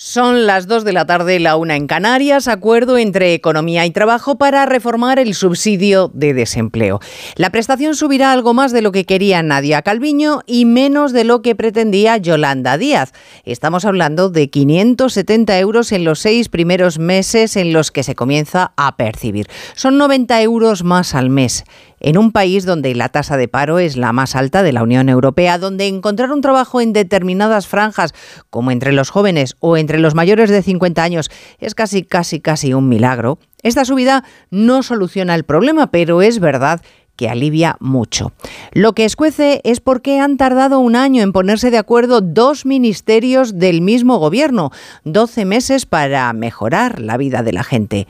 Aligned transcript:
Son 0.00 0.46
las 0.46 0.68
2 0.68 0.84
de 0.84 0.92
la 0.92 1.06
tarde, 1.06 1.40
la 1.40 1.56
una 1.56 1.74
en 1.74 1.88
Canarias, 1.88 2.46
acuerdo 2.46 2.98
entre 2.98 3.34
Economía 3.34 3.84
y 3.84 3.90
Trabajo 3.90 4.38
para 4.38 4.64
reformar 4.64 5.18
el 5.18 5.34
subsidio 5.34 6.08
de 6.14 6.34
desempleo. 6.34 7.00
La 7.34 7.50
prestación 7.50 7.96
subirá 7.96 8.30
algo 8.30 8.54
más 8.54 8.70
de 8.70 8.80
lo 8.80 8.92
que 8.92 9.04
quería 9.04 9.42
Nadia 9.42 9.82
Calviño 9.82 10.42
y 10.46 10.66
menos 10.66 11.12
de 11.12 11.24
lo 11.24 11.42
que 11.42 11.56
pretendía 11.56 12.16
Yolanda 12.16 12.78
Díaz. 12.78 13.12
Estamos 13.42 13.84
hablando 13.84 14.30
de 14.30 14.48
570 14.48 15.58
euros 15.58 15.90
en 15.90 16.04
los 16.04 16.20
seis 16.20 16.48
primeros 16.48 17.00
meses 17.00 17.56
en 17.56 17.72
los 17.72 17.90
que 17.90 18.04
se 18.04 18.14
comienza 18.14 18.74
a 18.76 18.96
percibir. 18.96 19.48
Son 19.74 19.98
90 19.98 20.40
euros 20.42 20.84
más 20.84 21.16
al 21.16 21.28
mes 21.28 21.64
en 22.00 22.18
un 22.18 22.32
país 22.32 22.64
donde 22.64 22.94
la 22.94 23.08
tasa 23.08 23.36
de 23.36 23.48
paro 23.48 23.78
es 23.78 23.96
la 23.96 24.12
más 24.12 24.36
alta 24.36 24.62
de 24.62 24.72
la 24.72 24.82
Unión 24.82 25.08
Europea, 25.08 25.58
donde 25.58 25.86
encontrar 25.86 26.32
un 26.32 26.40
trabajo 26.40 26.80
en 26.80 26.92
determinadas 26.92 27.66
franjas, 27.66 28.14
como 28.50 28.70
entre 28.70 28.92
los 28.92 29.10
jóvenes 29.10 29.56
o 29.60 29.76
entre 29.76 29.98
los 29.98 30.14
mayores 30.14 30.50
de 30.50 30.62
50 30.62 31.02
años, 31.02 31.30
es 31.58 31.74
casi, 31.74 32.02
casi, 32.02 32.40
casi 32.40 32.74
un 32.74 32.88
milagro, 32.88 33.38
esta 33.62 33.84
subida 33.84 34.24
no 34.50 34.82
soluciona 34.82 35.34
el 35.34 35.44
problema, 35.44 35.90
pero 35.90 36.22
es 36.22 36.38
verdad 36.38 36.80
que 37.16 37.28
alivia 37.28 37.76
mucho. 37.80 38.32
Lo 38.72 38.92
que 38.92 39.04
escuece 39.04 39.60
es 39.64 39.80
por 39.80 40.02
qué 40.02 40.20
han 40.20 40.36
tardado 40.36 40.78
un 40.78 40.94
año 40.94 41.22
en 41.22 41.32
ponerse 41.32 41.72
de 41.72 41.78
acuerdo 41.78 42.20
dos 42.20 42.64
ministerios 42.64 43.58
del 43.58 43.82
mismo 43.82 44.18
gobierno, 44.18 44.70
12 45.02 45.44
meses 45.44 45.84
para 45.84 46.32
mejorar 46.32 47.00
la 47.00 47.16
vida 47.16 47.42
de 47.42 47.52
la 47.52 47.64
gente 47.64 48.06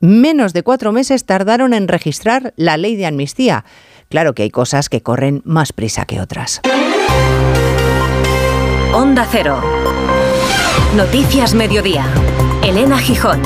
menos 0.00 0.52
de 0.52 0.62
cuatro 0.62 0.92
meses 0.92 1.24
tardaron 1.24 1.74
en 1.74 1.88
registrar 1.88 2.54
la 2.56 2.76
ley 2.76 2.96
de 2.96 3.06
amnistía. 3.06 3.64
Claro 4.08 4.34
que 4.34 4.42
hay 4.44 4.50
cosas 4.50 4.88
que 4.88 5.02
corren 5.02 5.42
más 5.44 5.72
prisa 5.72 6.04
que 6.04 6.20
otras. 6.20 6.60
Onda 8.94 9.26
Cero. 9.30 9.60
Noticias 10.96 11.54
Mediodía. 11.54 12.06
Elena 12.62 12.98
Gijón. 12.98 13.40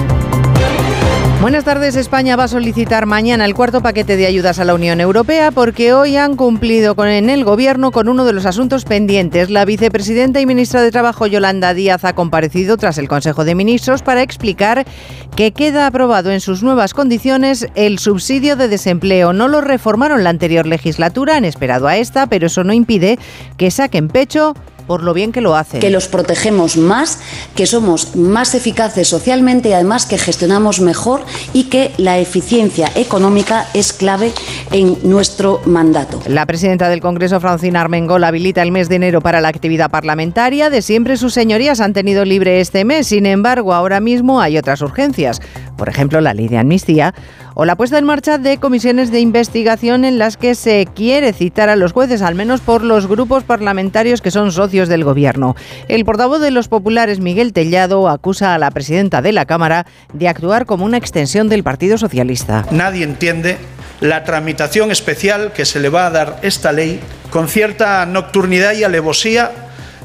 Buenas 1.43 1.65
tardes. 1.65 1.97
España 1.97 2.37
va 2.37 2.45
a 2.45 2.49
solicitar 2.49 3.05
mañana 3.05 3.45
el 3.45 3.55
cuarto 3.55 3.81
paquete 3.81 4.17
de 4.17 4.27
ayudas 4.27 4.61
a 4.61 4.65
la 4.65 4.75
Unión 4.75 5.01
Europea 5.01 5.51
porque 5.51 5.93
hoy 5.93 6.17
han 6.17 6.37
cumplido 6.37 6.95
en 7.05 7.31
el 7.31 7.43
Gobierno 7.43 7.91
con 7.91 8.09
uno 8.09 8.25
de 8.25 8.33
los 8.33 8.47
asuntos 8.47 8.85
pendientes. 8.85 9.51
La 9.51 9.65
vicepresidenta 9.65 10.41
y 10.41 10.47
ministra 10.47 10.83
de 10.83 10.93
Trabajo, 10.93 11.27
Yolanda 11.27 11.75
Díaz, 11.75 12.05
ha 12.05 12.15
comparecido 12.15 12.77
tras 12.77 12.97
el 12.97 13.09
Consejo 13.09 13.45
de 13.45 13.57
Ministros 13.57 14.03
para 14.03 14.23
explicar 14.23 14.87
que 15.35 15.51
queda 15.51 15.89
aprobado 15.89 16.31
en 16.31 16.41
sus 16.41 16.63
nuevas 16.63 16.95
condiciones 16.95 17.67
el 17.75 17.99
subsidio 17.99 18.55
de 18.55 18.69
desempleo. 18.69 19.33
No 19.33 19.49
lo 19.49 19.61
reformaron 19.61 20.23
la 20.23 20.31
anterior 20.31 20.67
legislatura, 20.67 21.37
han 21.37 21.45
esperado 21.45 21.89
a 21.89 21.97
esta, 21.97 22.29
pero 22.29 22.47
eso 22.47 22.63
no 22.63 22.73
impide 22.73 23.19
que 23.57 23.73
saquen 23.73 24.07
pecho 24.07 24.55
por 24.87 25.03
lo 25.03 25.15
bien 25.15 25.33
que 25.33 25.41
lo 25.41 25.57
hacen. 25.57 25.81
Que 25.81 25.91
los 25.91 26.09
protegemos 26.09 26.77
más, 26.77 27.19
que 27.55 27.67
somos 27.67 28.17
más 28.17 28.55
eficaces 28.55 29.09
socialmente 29.09 29.71
y 29.71 29.73
además 29.73 30.07
que 30.07 30.19
gestionamos 30.19 30.81
mejor 30.81 31.23
y 31.53 31.65
que 31.65 31.93
la 31.99 32.19
eficiencia 32.19 32.91
económica 32.95 33.67
es 33.75 33.93
clave 33.93 34.33
en 34.71 34.99
nuestro 35.03 35.61
mandato. 35.67 36.21
La 36.27 36.47
presidenta 36.47 36.89
del 36.89 37.01
Congreso, 37.01 37.41
Francina 37.41 37.81
Armengol, 37.81 38.25
habilita 38.25 38.63
el 38.63 38.73
mes 38.73 38.89
de 38.89 38.97
enero 38.97 39.21
para 39.21 39.41
la 39.41 39.49
actividad 39.49 39.91
parlamentaria. 39.91 40.71
De 40.71 40.83
siempre 40.83 41.17
sus 41.17 41.35
señorías 41.35 41.81
han 41.81 41.93
tenido 41.93 42.25
libre 42.25 42.61
este 42.61 42.85
mes. 42.85 43.07
Sin 43.07 43.27
embargo, 43.27 43.75
ahora 43.75 44.01
mismo 44.01 44.41
hay 44.41 44.59
otras 44.59 44.83
urgencias. 44.83 45.41
Por 45.77 45.89
ejemplo, 45.89 46.21
la 46.21 46.35
ley 46.35 46.49
de 46.49 46.59
amnistía 46.59 47.15
o 47.55 47.65
la 47.65 47.77
puesta 47.77 47.99
en 47.99 48.05
marcha 48.05 48.39
de 48.39 48.59
comisiones 48.59 49.11
de 49.11 49.21
investigación 49.21 50.05
en 50.05 50.19
las 50.19 50.37
que 50.37 50.55
se 50.55 50.87
quiere 50.95 51.33
citar 51.33 51.69
a 51.69 51.77
los 51.77 51.93
jueces, 51.93 52.23
al 52.23 52.35
menos 52.35 52.61
por 52.61 52.83
los 52.83 53.07
grupos 53.07 53.45
parlamentarios 53.45 54.21
que 54.21 54.31
son 54.31 54.53
socios 54.53 54.89
del 54.89 55.05
Gobierno. 55.05 55.57
El 55.89 56.05
portavoz 56.05 56.41
de 56.41 56.51
los 56.51 56.69
populares, 56.69 57.21
Miguel 57.21 57.53
Tellado, 57.53 58.09
acusa 58.09 58.55
a 58.55 58.59
la 58.59 58.71
presidenta 58.71 59.23
de 59.23 59.33
la 59.33 59.47
Cámara 59.47 59.87
de 60.13 60.29
actuar 60.29 60.67
como 60.67 60.85
una 60.85 60.99
extensión 60.99 61.49
del 61.49 61.63
Partido 61.63 61.99
Socialista. 61.99 62.67
Nadie 62.71 63.05
entiende 63.05 63.59
la 64.01 64.25
tramitación 64.25 64.91
especial 64.91 65.53
que 65.53 65.65
se 65.65 65.81
le 65.81 65.89
va 65.89 66.07
a 66.07 66.11
dar 66.11 66.39
esta 66.43 66.73
ley 66.73 67.01
con 67.31 67.49
cierta 67.49 68.05
nocturnidad 68.05 68.73
y 68.73 68.85
alevosía 68.85 69.53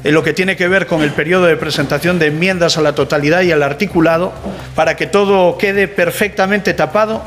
en 0.04 0.14
lo 0.14 0.22
que 0.22 0.32
tiene 0.32 0.56
que 0.56 0.68
ver 0.68 0.86
con 0.86 1.02
el 1.02 1.12
periodo 1.12 1.46
de 1.46 1.56
presentación 1.56 2.18
de 2.18 2.26
enmiendas 2.26 2.78
a 2.78 2.82
la 2.82 2.94
totalidad 2.94 3.42
y 3.42 3.52
al 3.52 3.62
articulado, 3.62 4.32
para 4.74 4.96
que 4.96 5.06
todo 5.06 5.58
quede 5.58 5.88
perfectamente 5.88 6.74
tapado 6.74 7.24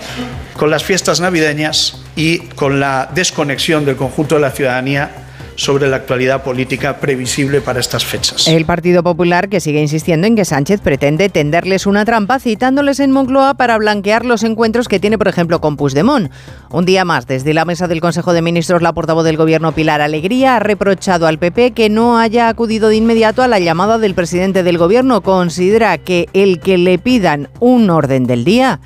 con 0.54 0.70
las 0.70 0.84
fiestas 0.84 1.20
navideñas 1.20 2.02
y 2.16 2.40
con 2.40 2.80
la 2.80 3.10
desconexión 3.14 3.86
del 3.86 3.96
conjunto 3.96 4.36
de 4.36 4.42
la 4.42 4.52
ciudadanía 4.52 5.12
sobre 5.62 5.88
la 5.88 5.98
actualidad 5.98 6.42
política 6.44 6.98
previsible 6.98 7.62
para 7.62 7.80
estas 7.80 8.04
fechas. 8.04 8.48
El 8.48 8.66
Partido 8.66 9.04
Popular 9.04 9.48
que 9.48 9.60
sigue 9.60 9.80
insistiendo 9.80 10.26
en 10.26 10.36
que 10.36 10.44
Sánchez 10.44 10.82
pretende 10.82 11.30
tenderles 11.30 11.86
una 11.86 12.04
trampa 12.04 12.40
citándoles 12.40 13.00
en 13.00 13.12
Moncloa 13.12 13.54
para 13.54 13.78
blanquear 13.78 14.26
los 14.26 14.42
encuentros 14.42 14.88
que 14.88 15.00
tiene, 15.00 15.20
por 15.20 15.28
ejemplo, 15.28 15.62
con 15.62 15.78
Puigdemont. 15.78 16.32
Un 16.72 16.86
día 16.86 17.06
más, 17.06 17.28
desde 17.28 17.54
la 17.54 17.66
mesa 17.66 17.88
del 17.88 18.02
Consejo 18.02 18.34
de 18.34 18.42
Ministros, 18.42 18.82
la 18.82 18.94
portavoz 18.94 19.24
del 19.24 19.38
Gobierno 19.38 19.72
Pilar 19.72 20.02
Alegría 20.02 20.56
ha 20.56 20.60
reprochado 20.60 21.28
al 21.28 21.38
PP 21.38 21.72
que 21.72 21.90
no 21.90 22.18
haya 22.18 22.50
acudido 22.50 22.90
de 22.90 22.96
inmediato 22.96 23.44
a 23.44 23.48
la 23.48 23.60
llamada 23.60 24.00
del 24.00 24.16
presidente 24.16 24.64
del 24.64 24.80
Gobierno. 24.80 25.22
Considera 25.22 26.00
que 26.00 26.28
el 26.34 26.60
que 26.60 26.80
le 26.80 26.98
pidan 26.98 27.50
un 27.60 27.92
orden 27.92 28.26
del 28.26 28.46
día 28.46 28.80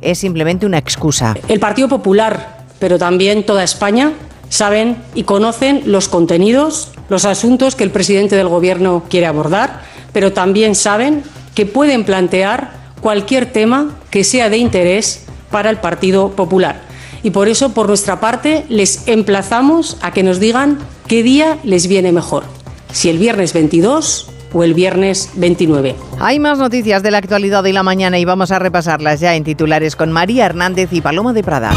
es 0.00 0.18
simplemente 0.18 0.66
una 0.66 0.78
excusa. 0.78 1.36
El 1.46 1.60
Partido 1.60 1.88
Popular, 1.88 2.64
pero 2.80 2.98
también 2.98 3.46
toda 3.46 3.62
España, 3.62 4.12
saben 4.48 4.96
y 5.14 5.24
conocen 5.24 5.82
los 5.86 6.08
contenidos, 6.08 6.92
los 7.08 7.24
asuntos 7.24 7.74
que 7.74 7.84
el 7.84 7.90
presidente 7.90 8.36
del 8.36 8.48
Gobierno 8.48 9.04
quiere 9.08 9.26
abordar, 9.26 9.82
pero 10.12 10.32
también 10.32 10.74
saben 10.74 11.22
que 11.54 11.66
pueden 11.66 12.04
plantear 12.04 12.72
cualquier 13.00 13.52
tema 13.52 13.90
que 14.10 14.24
sea 14.24 14.48
de 14.50 14.58
interés 14.58 15.24
para 15.50 15.70
el 15.70 15.78
Partido 15.78 16.30
Popular. 16.30 16.80
Y 17.22 17.30
por 17.30 17.48
eso, 17.48 17.72
por 17.72 17.88
nuestra 17.88 18.20
parte, 18.20 18.64
les 18.68 19.08
emplazamos 19.08 19.96
a 20.00 20.12
que 20.12 20.22
nos 20.22 20.38
digan 20.38 20.78
qué 21.08 21.22
día 21.22 21.58
les 21.64 21.88
viene 21.88 22.12
mejor, 22.12 22.44
si 22.92 23.08
el 23.08 23.18
viernes 23.18 23.52
22 23.52 24.30
o 24.52 24.64
el 24.64 24.74
viernes 24.74 25.30
29. 25.34 25.96
Hay 26.20 26.38
más 26.38 26.58
noticias 26.58 27.02
de 27.02 27.10
la 27.10 27.18
actualidad 27.18 27.62
de 27.62 27.72
la 27.72 27.82
mañana 27.82 28.18
y 28.18 28.24
vamos 28.24 28.52
a 28.52 28.58
repasarlas 28.58 29.20
ya 29.20 29.34
en 29.34 29.44
titulares 29.44 29.96
con 29.96 30.12
María 30.12 30.46
Hernández 30.46 30.92
y 30.92 31.00
Paloma 31.00 31.32
de 31.32 31.42
Prada. 31.42 31.72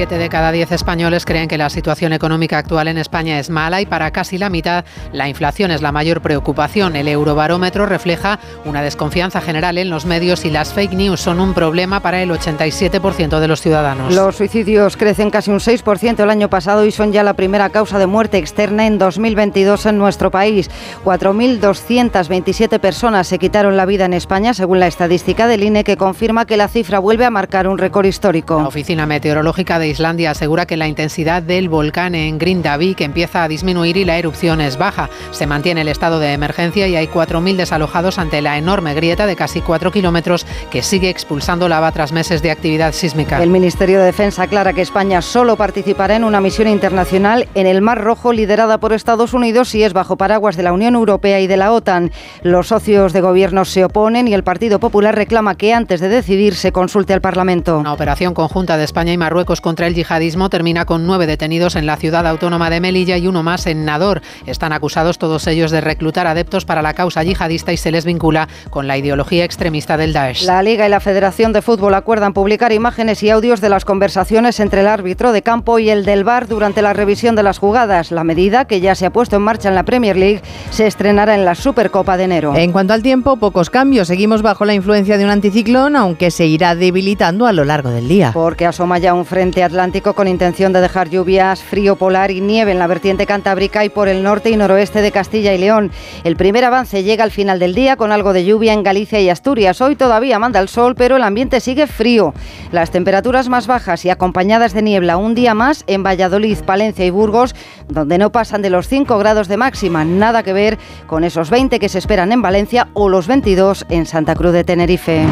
Siete 0.00 0.16
de 0.16 0.30
cada 0.30 0.50
diez 0.50 0.72
españoles 0.72 1.26
creen 1.26 1.46
que 1.46 1.58
la 1.58 1.68
situación 1.68 2.14
económica 2.14 2.56
actual 2.56 2.88
en 2.88 2.96
España 2.96 3.38
es 3.38 3.50
mala 3.50 3.82
y 3.82 3.84
para 3.84 4.10
casi 4.12 4.38
la 4.38 4.48
mitad 4.48 4.86
la 5.12 5.28
inflación 5.28 5.70
es 5.70 5.82
la 5.82 5.92
mayor 5.92 6.22
preocupación. 6.22 6.96
El 6.96 7.06
eurobarómetro 7.06 7.84
refleja 7.84 8.38
una 8.64 8.80
desconfianza 8.80 9.42
general 9.42 9.76
en 9.76 9.90
los 9.90 10.06
medios 10.06 10.46
y 10.46 10.50
las 10.50 10.72
fake 10.72 10.94
news 10.94 11.20
son 11.20 11.38
un 11.38 11.52
problema 11.52 12.00
para 12.00 12.22
el 12.22 12.30
87% 12.30 13.40
de 13.40 13.46
los 13.46 13.60
ciudadanos. 13.60 14.14
Los 14.14 14.36
suicidios 14.36 14.96
crecen 14.96 15.28
casi 15.28 15.50
un 15.50 15.58
6% 15.58 16.18
el 16.18 16.30
año 16.30 16.48
pasado 16.48 16.86
y 16.86 16.92
son 16.92 17.12
ya 17.12 17.22
la 17.22 17.34
primera 17.34 17.68
causa 17.68 17.98
de 17.98 18.06
muerte 18.06 18.38
externa 18.38 18.86
en 18.86 18.96
2022 18.96 19.84
en 19.84 19.98
nuestro 19.98 20.30
país. 20.30 20.70
4.227 21.04 22.80
personas 22.80 23.26
se 23.26 23.38
quitaron 23.38 23.76
la 23.76 23.84
vida 23.84 24.06
en 24.06 24.14
España, 24.14 24.54
según 24.54 24.80
la 24.80 24.86
estadística 24.86 25.46
del 25.46 25.62
INE, 25.62 25.84
que 25.84 25.98
confirma 25.98 26.46
que 26.46 26.56
la 26.56 26.68
cifra 26.68 27.00
vuelve 27.00 27.26
a 27.26 27.30
marcar 27.30 27.68
un 27.68 27.76
récord 27.76 28.06
histórico. 28.06 28.58
La 28.58 28.68
Oficina 28.68 29.04
Meteorológica 29.04 29.78
de 29.78 29.89
Islandia 29.90 30.30
asegura 30.30 30.66
que 30.66 30.76
la 30.76 30.88
intensidad 30.88 31.42
del 31.42 31.68
volcán 31.68 32.14
en 32.14 32.38
Grindavik 32.38 33.00
empieza 33.00 33.44
a 33.44 33.48
disminuir 33.48 33.96
y 33.96 34.04
la 34.04 34.18
erupción 34.18 34.60
es 34.60 34.78
baja. 34.78 35.10
Se 35.30 35.46
mantiene 35.46 35.82
el 35.82 35.88
estado 35.88 36.18
de 36.18 36.32
emergencia 36.32 36.88
y 36.88 36.96
hay 36.96 37.06
4.000 37.06 37.56
desalojados 37.56 38.18
ante 38.18 38.40
la 38.42 38.58
enorme 38.58 38.94
grieta 38.94 39.26
de 39.26 39.36
casi 39.36 39.60
4 39.60 39.92
kilómetros 39.92 40.46
que 40.70 40.82
sigue 40.82 41.10
expulsando 41.10 41.68
lava 41.68 41.92
tras 41.92 42.12
meses 42.12 42.42
de 42.42 42.50
actividad 42.50 42.92
sísmica. 42.92 43.42
El 43.42 43.50
Ministerio 43.50 43.98
de 43.98 44.06
Defensa 44.06 44.44
aclara 44.44 44.72
que 44.72 44.82
España 44.82 45.22
solo 45.22 45.56
participará 45.56 46.16
en 46.16 46.24
una 46.24 46.40
misión 46.40 46.68
internacional 46.68 47.48
en 47.54 47.66
el 47.66 47.82
Mar 47.82 48.00
Rojo 48.00 48.32
liderada 48.32 48.78
por 48.78 48.92
Estados 48.92 49.34
Unidos 49.34 49.74
y 49.74 49.82
es 49.82 49.92
bajo 49.92 50.16
paraguas 50.16 50.56
de 50.56 50.62
la 50.62 50.72
Unión 50.72 50.94
Europea 50.94 51.40
y 51.40 51.46
de 51.46 51.56
la 51.56 51.72
OTAN. 51.72 52.10
Los 52.42 52.68
socios 52.68 53.12
de 53.12 53.20
gobierno 53.20 53.64
se 53.64 53.84
oponen 53.84 54.28
y 54.28 54.34
el 54.34 54.44
Partido 54.44 54.80
Popular 54.80 55.14
reclama 55.14 55.56
que 55.56 55.74
antes 55.74 56.00
de 56.00 56.08
decidir 56.08 56.54
se 56.54 56.72
consulte 56.72 57.12
al 57.12 57.20
Parlamento. 57.20 57.78
Una 57.78 57.92
operación 57.92 58.34
conjunta 58.34 58.76
de 58.76 58.84
España 58.84 59.12
y 59.12 59.18
Marruecos 59.18 59.60
contra 59.60 59.79
el 59.86 59.94
yihadismo 59.94 60.50
termina 60.50 60.84
con 60.84 61.06
nueve 61.06 61.26
detenidos 61.26 61.76
en 61.76 61.86
la 61.86 61.96
ciudad 61.96 62.26
autónoma 62.26 62.70
de 62.70 62.80
Melilla 62.80 63.16
y 63.16 63.26
uno 63.26 63.42
más 63.42 63.66
en 63.66 63.84
Nador. 63.84 64.22
Están 64.46 64.72
acusados 64.72 65.18
todos 65.18 65.46
ellos 65.46 65.70
de 65.70 65.80
reclutar 65.80 66.26
adeptos 66.26 66.64
para 66.64 66.82
la 66.82 66.94
causa 66.94 67.22
yihadista 67.22 67.72
y 67.72 67.76
se 67.76 67.90
les 67.90 68.04
vincula 68.04 68.48
con 68.70 68.86
la 68.86 68.96
ideología 68.96 69.44
extremista 69.44 69.96
del 69.96 70.12
Daesh. 70.12 70.44
La 70.44 70.62
Liga 70.62 70.86
y 70.86 70.90
la 70.90 71.00
Federación 71.00 71.52
de 71.52 71.62
Fútbol 71.62 71.94
acuerdan 71.94 72.32
publicar 72.32 72.72
imágenes 72.72 73.22
y 73.22 73.30
audios 73.30 73.60
de 73.60 73.68
las 73.68 73.84
conversaciones 73.84 74.60
entre 74.60 74.80
el 74.80 74.88
árbitro 74.88 75.32
de 75.32 75.42
campo 75.42 75.78
y 75.78 75.90
el 75.90 76.04
del 76.04 76.24
VAR 76.24 76.48
durante 76.48 76.82
la 76.82 76.92
revisión 76.92 77.36
de 77.36 77.42
las 77.42 77.58
jugadas. 77.58 78.10
La 78.10 78.24
medida, 78.24 78.64
que 78.64 78.80
ya 78.80 78.94
se 78.94 79.06
ha 79.06 79.10
puesto 79.10 79.36
en 79.36 79.42
marcha 79.42 79.68
en 79.68 79.74
la 79.74 79.84
Premier 79.84 80.16
League, 80.16 80.42
se 80.70 80.86
estrenará 80.86 81.34
en 81.34 81.44
la 81.44 81.54
Supercopa 81.54 82.16
de 82.16 82.24
enero. 82.24 82.54
En 82.56 82.72
cuanto 82.72 82.92
al 82.92 83.02
tiempo, 83.02 83.36
pocos 83.36 83.70
cambios. 83.70 84.08
Seguimos 84.08 84.42
bajo 84.42 84.64
la 84.64 84.74
influencia 84.74 85.18
de 85.18 85.24
un 85.24 85.30
anticiclón, 85.30 85.96
aunque 85.96 86.30
se 86.30 86.46
irá 86.46 86.74
debilitando 86.74 87.46
a 87.46 87.52
lo 87.52 87.64
largo 87.64 87.90
del 87.90 88.08
día. 88.08 88.30
Porque 88.32 88.66
asoma 88.66 88.98
ya 88.98 89.14
un 89.14 89.24
frente 89.24 89.59
Atlántico 89.62 90.14
con 90.14 90.28
intención 90.28 90.72
de 90.72 90.80
dejar 90.80 91.10
lluvias, 91.10 91.62
frío 91.62 91.96
polar 91.96 92.30
y 92.30 92.40
nieve 92.40 92.72
en 92.72 92.78
la 92.78 92.86
vertiente 92.86 93.26
cantábrica 93.26 93.84
y 93.84 93.88
por 93.88 94.08
el 94.08 94.22
norte 94.22 94.50
y 94.50 94.56
noroeste 94.56 95.02
de 95.02 95.12
Castilla 95.12 95.54
y 95.54 95.58
León. 95.58 95.90
El 96.24 96.36
primer 96.36 96.64
avance 96.64 97.02
llega 97.02 97.24
al 97.24 97.30
final 97.30 97.58
del 97.58 97.74
día 97.74 97.96
con 97.96 98.12
algo 98.12 98.32
de 98.32 98.44
lluvia 98.44 98.72
en 98.72 98.82
Galicia 98.82 99.20
y 99.20 99.28
Asturias. 99.28 99.80
Hoy 99.80 99.96
todavía 99.96 100.38
manda 100.38 100.60
el 100.60 100.68
sol, 100.68 100.94
pero 100.94 101.16
el 101.16 101.22
ambiente 101.22 101.60
sigue 101.60 101.86
frío. 101.86 102.34
Las 102.72 102.90
temperaturas 102.90 103.48
más 103.48 103.66
bajas 103.66 104.04
y 104.04 104.10
acompañadas 104.10 104.72
de 104.72 104.82
niebla 104.82 105.16
un 105.16 105.34
día 105.34 105.54
más 105.54 105.84
en 105.86 106.02
Valladolid, 106.02 106.58
Palencia 106.66 107.04
y 107.04 107.10
Burgos, 107.10 107.54
donde 107.88 108.18
no 108.18 108.32
pasan 108.32 108.62
de 108.62 108.70
los 108.70 108.88
5 108.88 109.18
grados 109.18 109.48
de 109.48 109.56
máxima. 109.56 110.04
Nada 110.04 110.42
que 110.42 110.52
ver 110.52 110.78
con 111.06 111.24
esos 111.24 111.50
20 111.50 111.78
que 111.78 111.88
se 111.88 111.98
esperan 111.98 112.32
en 112.32 112.42
Valencia 112.42 112.88
o 112.94 113.08
los 113.08 113.26
22 113.26 113.86
en 113.88 114.06
Santa 114.06 114.34
Cruz 114.34 114.52
de 114.52 114.64
Tenerife. 114.64 115.26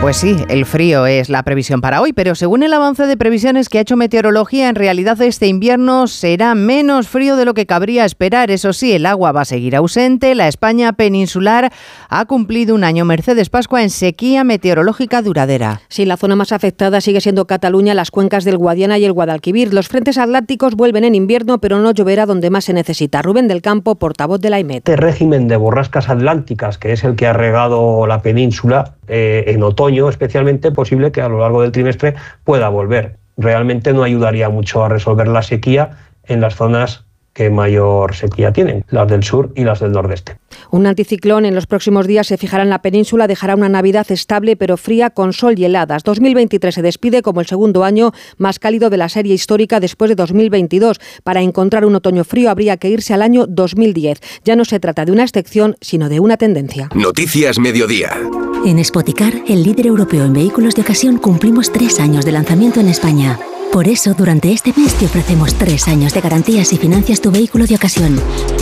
Pues 0.00 0.18
sí, 0.18 0.36
el 0.48 0.66
frío 0.66 1.06
es 1.06 1.28
la 1.30 1.42
previsión 1.42 1.80
para 1.80 2.00
hoy, 2.00 2.12
pero 2.12 2.36
según 2.36 2.62
el 2.62 2.72
avance 2.72 3.06
de 3.06 3.16
previsiones 3.16 3.68
que 3.68 3.78
ha 3.78 3.80
hecho 3.80 3.96
Meteorología, 3.96 4.68
en 4.68 4.76
realidad 4.76 5.20
este 5.20 5.48
invierno 5.48 6.06
será 6.06 6.54
menos 6.54 7.08
frío 7.08 7.34
de 7.34 7.44
lo 7.44 7.54
que 7.54 7.66
cabría 7.66 8.04
esperar. 8.04 8.52
Eso 8.52 8.72
sí, 8.72 8.92
el 8.92 9.04
agua 9.06 9.32
va 9.32 9.40
a 9.40 9.44
seguir 9.46 9.74
ausente. 9.74 10.36
La 10.36 10.46
España 10.46 10.92
peninsular 10.92 11.72
ha 12.08 12.24
cumplido 12.26 12.74
un 12.76 12.84
año 12.84 13.04
Mercedes 13.04 13.50
Pascua 13.50 13.82
en 13.82 13.90
sequía 13.90 14.44
meteorológica 14.44 15.22
duradera. 15.22 15.80
Sí, 15.88 16.04
la 16.04 16.16
zona 16.16 16.36
más 16.36 16.52
afectada 16.52 17.00
sigue 17.00 17.20
siendo 17.20 17.46
Cataluña, 17.46 17.94
las 17.94 18.12
cuencas 18.12 18.44
del 18.44 18.58
Guadiana 18.58 18.98
y 18.98 19.06
el 19.06 19.12
Guadalquivir. 19.12 19.74
Los 19.74 19.88
frentes 19.88 20.18
atlánticos 20.18 20.76
vuelven 20.76 21.04
en 21.04 21.16
invierno, 21.16 21.58
pero 21.58 21.80
no 21.80 21.90
lloverá 21.90 22.26
donde 22.26 22.50
más 22.50 22.66
se 22.66 22.74
necesita. 22.74 23.22
Rubén 23.22 23.48
del 23.48 23.62
Campo, 23.62 23.96
portavoz 23.96 24.40
de 24.40 24.50
la 24.50 24.60
IMET. 24.60 24.88
Este 24.88 24.96
régimen 24.96 25.48
de 25.48 25.56
borrascas 25.56 26.08
atlánticas, 26.08 26.78
que 26.78 26.92
es 26.92 27.02
el 27.02 27.16
que 27.16 27.26
ha 27.26 27.32
regado 27.32 28.06
la 28.06 28.22
península, 28.22 28.95
eh, 29.08 29.44
en 29.48 29.62
otoño 29.62 30.08
especialmente 30.08 30.70
posible 30.70 31.12
que 31.12 31.22
a 31.22 31.28
lo 31.28 31.40
largo 31.40 31.62
del 31.62 31.72
trimestre 31.72 32.14
pueda 32.44 32.68
volver. 32.68 33.16
Realmente 33.36 33.92
no 33.92 34.02
ayudaría 34.02 34.48
mucho 34.48 34.84
a 34.84 34.88
resolver 34.88 35.28
la 35.28 35.42
sequía 35.42 35.98
en 36.24 36.40
las 36.40 36.56
zonas 36.56 37.05
que 37.36 37.50
mayor 37.50 38.14
sequía 38.14 38.50
tienen, 38.50 38.84
las 38.88 39.06
del 39.08 39.22
sur 39.22 39.52
y 39.54 39.64
las 39.64 39.80
del 39.80 39.92
nordeste. 39.92 40.38
Un 40.70 40.86
anticiclón 40.86 41.44
en 41.44 41.54
los 41.54 41.66
próximos 41.66 42.06
días 42.06 42.26
se 42.26 42.38
fijará 42.38 42.62
en 42.62 42.70
la 42.70 42.80
península, 42.80 43.26
dejará 43.26 43.54
una 43.54 43.68
Navidad 43.68 44.06
estable 44.10 44.56
pero 44.56 44.78
fría 44.78 45.10
con 45.10 45.34
sol 45.34 45.54
y 45.58 45.66
heladas. 45.66 46.02
2023 46.02 46.74
se 46.74 46.80
despide 46.80 47.20
como 47.20 47.40
el 47.40 47.46
segundo 47.46 47.84
año 47.84 48.12
más 48.38 48.58
cálido 48.58 48.88
de 48.88 48.96
la 48.96 49.10
serie 49.10 49.34
histórica 49.34 49.80
después 49.80 50.08
de 50.08 50.14
2022. 50.14 50.98
Para 51.24 51.42
encontrar 51.42 51.84
un 51.84 51.94
otoño 51.94 52.24
frío 52.24 52.48
habría 52.48 52.78
que 52.78 52.88
irse 52.88 53.12
al 53.12 53.20
año 53.20 53.46
2010. 53.46 54.18
Ya 54.44 54.56
no 54.56 54.64
se 54.64 54.80
trata 54.80 55.04
de 55.04 55.12
una 55.12 55.24
excepción, 55.24 55.76
sino 55.82 56.08
de 56.08 56.20
una 56.20 56.38
tendencia. 56.38 56.88
Noticias 56.94 57.58
Mediodía. 57.58 58.16
En 58.64 58.82
Spoticar, 58.82 59.34
el 59.46 59.62
líder 59.62 59.88
europeo 59.88 60.24
en 60.24 60.32
vehículos 60.32 60.74
de 60.74 60.82
ocasión, 60.82 61.18
cumplimos 61.18 61.70
tres 61.70 62.00
años 62.00 62.24
de 62.24 62.32
lanzamiento 62.32 62.80
en 62.80 62.88
España. 62.88 63.38
Por 63.72 63.88
eso, 63.88 64.14
durante 64.14 64.52
este 64.52 64.72
mes 64.76 64.94
te 64.94 65.04
ofrecemos 65.04 65.54
tres 65.54 65.86
años 65.86 66.14
de 66.14 66.20
garantías 66.20 66.72
y 66.72 66.78
financias 66.78 67.20
tu 67.20 67.30
vehículo 67.30 67.66
de 67.66 67.74
ocasión. 67.74 68.18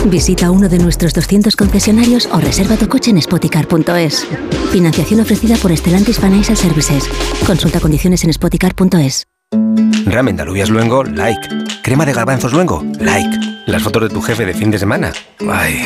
Visita 0.06 0.50
uno 0.50 0.68
de 0.68 0.78
nuestros 0.78 1.14
200 1.14 1.54
concesionarios 1.54 2.28
o 2.32 2.40
reserva 2.40 2.76
tu 2.76 2.88
coche 2.88 3.10
en 3.10 3.22
spoticar.es. 3.22 4.26
Financiación 4.72 5.20
ofrecida 5.20 5.56
por 5.56 5.76
Stellantis 5.76 6.18
Financial 6.18 6.56
Services. 6.56 7.04
Consulta 7.46 7.80
condiciones 7.80 8.24
en 8.24 8.32
spoticar.es. 8.32 9.26
Ramen 10.06 10.36
de 10.36 10.42
alubias 10.42 10.68
luengo, 10.68 11.04
like. 11.04 11.48
Crema 11.82 12.04
de 12.04 12.12
garbanzos 12.12 12.52
luengo, 12.52 12.84
like. 12.98 13.38
Las 13.66 13.82
fotos 13.82 14.02
de 14.02 14.08
tu 14.08 14.20
jefe 14.20 14.44
de 14.44 14.52
fin 14.52 14.70
de 14.70 14.78
semana, 14.78 15.12
ay. 15.48 15.80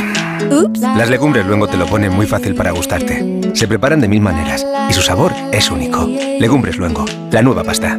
Las 0.96 1.10
legumbres 1.10 1.46
luengo 1.46 1.68
te 1.68 1.76
lo 1.76 1.86
ponen 1.86 2.12
muy 2.12 2.26
fácil 2.26 2.54
para 2.54 2.72
gustarte. 2.72 3.52
Se 3.54 3.68
preparan 3.68 4.00
de 4.00 4.08
mil 4.08 4.20
maneras 4.20 4.66
y 4.88 4.92
su 4.92 5.02
sabor 5.02 5.32
es 5.52 5.70
único. 5.70 6.06
Legumbres 6.40 6.76
luengo, 6.76 7.04
la 7.30 7.42
nueva 7.42 7.62
pasta. 7.62 7.98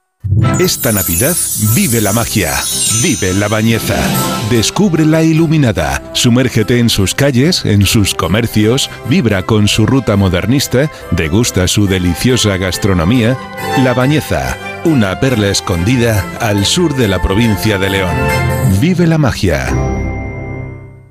Esta 0.59 0.91
Navidad 0.91 1.35
vive 1.73 2.01
la 2.01 2.13
magia, 2.13 2.53
vive 3.01 3.33
la 3.33 3.47
bañeza, 3.47 3.95
descubre 4.51 5.05
la 5.05 5.23
iluminada, 5.23 6.01
sumérgete 6.13 6.77
en 6.79 6.89
sus 6.89 7.15
calles, 7.15 7.65
en 7.65 7.85
sus 7.85 8.13
comercios, 8.13 8.89
vibra 9.09 9.43
con 9.43 9.67
su 9.67 9.85
ruta 9.85 10.15
modernista, 10.15 10.91
degusta 11.11 11.67
su 11.67 11.87
deliciosa 11.87 12.57
gastronomía. 12.57 13.35
La 13.83 13.93
Bañeza, 13.93 14.57
una 14.85 15.19
perla 15.19 15.49
escondida 15.49 16.23
al 16.39 16.65
sur 16.65 16.95
de 16.95 17.07
la 17.07 17.21
provincia 17.21 17.77
de 17.79 17.89
León. 17.89 18.15
Vive 18.79 19.07
la 19.07 19.17
magia. 19.17 19.67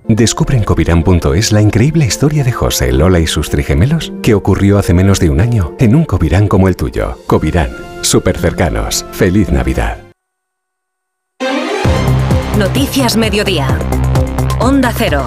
Descubre 0.06 0.56
en 0.56 0.64
covirán.es 0.64 1.52
la 1.52 1.60
increíble 1.60 2.04
historia 2.04 2.42
de 2.42 2.50
José, 2.50 2.90
Lola 2.92 3.20
y 3.20 3.28
sus 3.28 3.48
trigemelos 3.48 4.12
que 4.22 4.34
ocurrió 4.34 4.78
hace 4.78 4.92
menos 4.92 5.20
de 5.20 5.30
un 5.30 5.40
año 5.40 5.76
en 5.78 5.94
un 5.94 6.04
Covirán 6.04 6.48
como 6.48 6.66
el 6.66 6.74
tuyo. 6.74 7.16
Covirán, 7.28 7.70
súper 8.02 8.38
cercanos. 8.38 9.04
Feliz 9.12 9.50
Navidad. 9.50 9.98
Noticias 12.58 13.16
Mediodía. 13.16 13.68
Onda 14.60 14.92
Cero. 14.96 15.26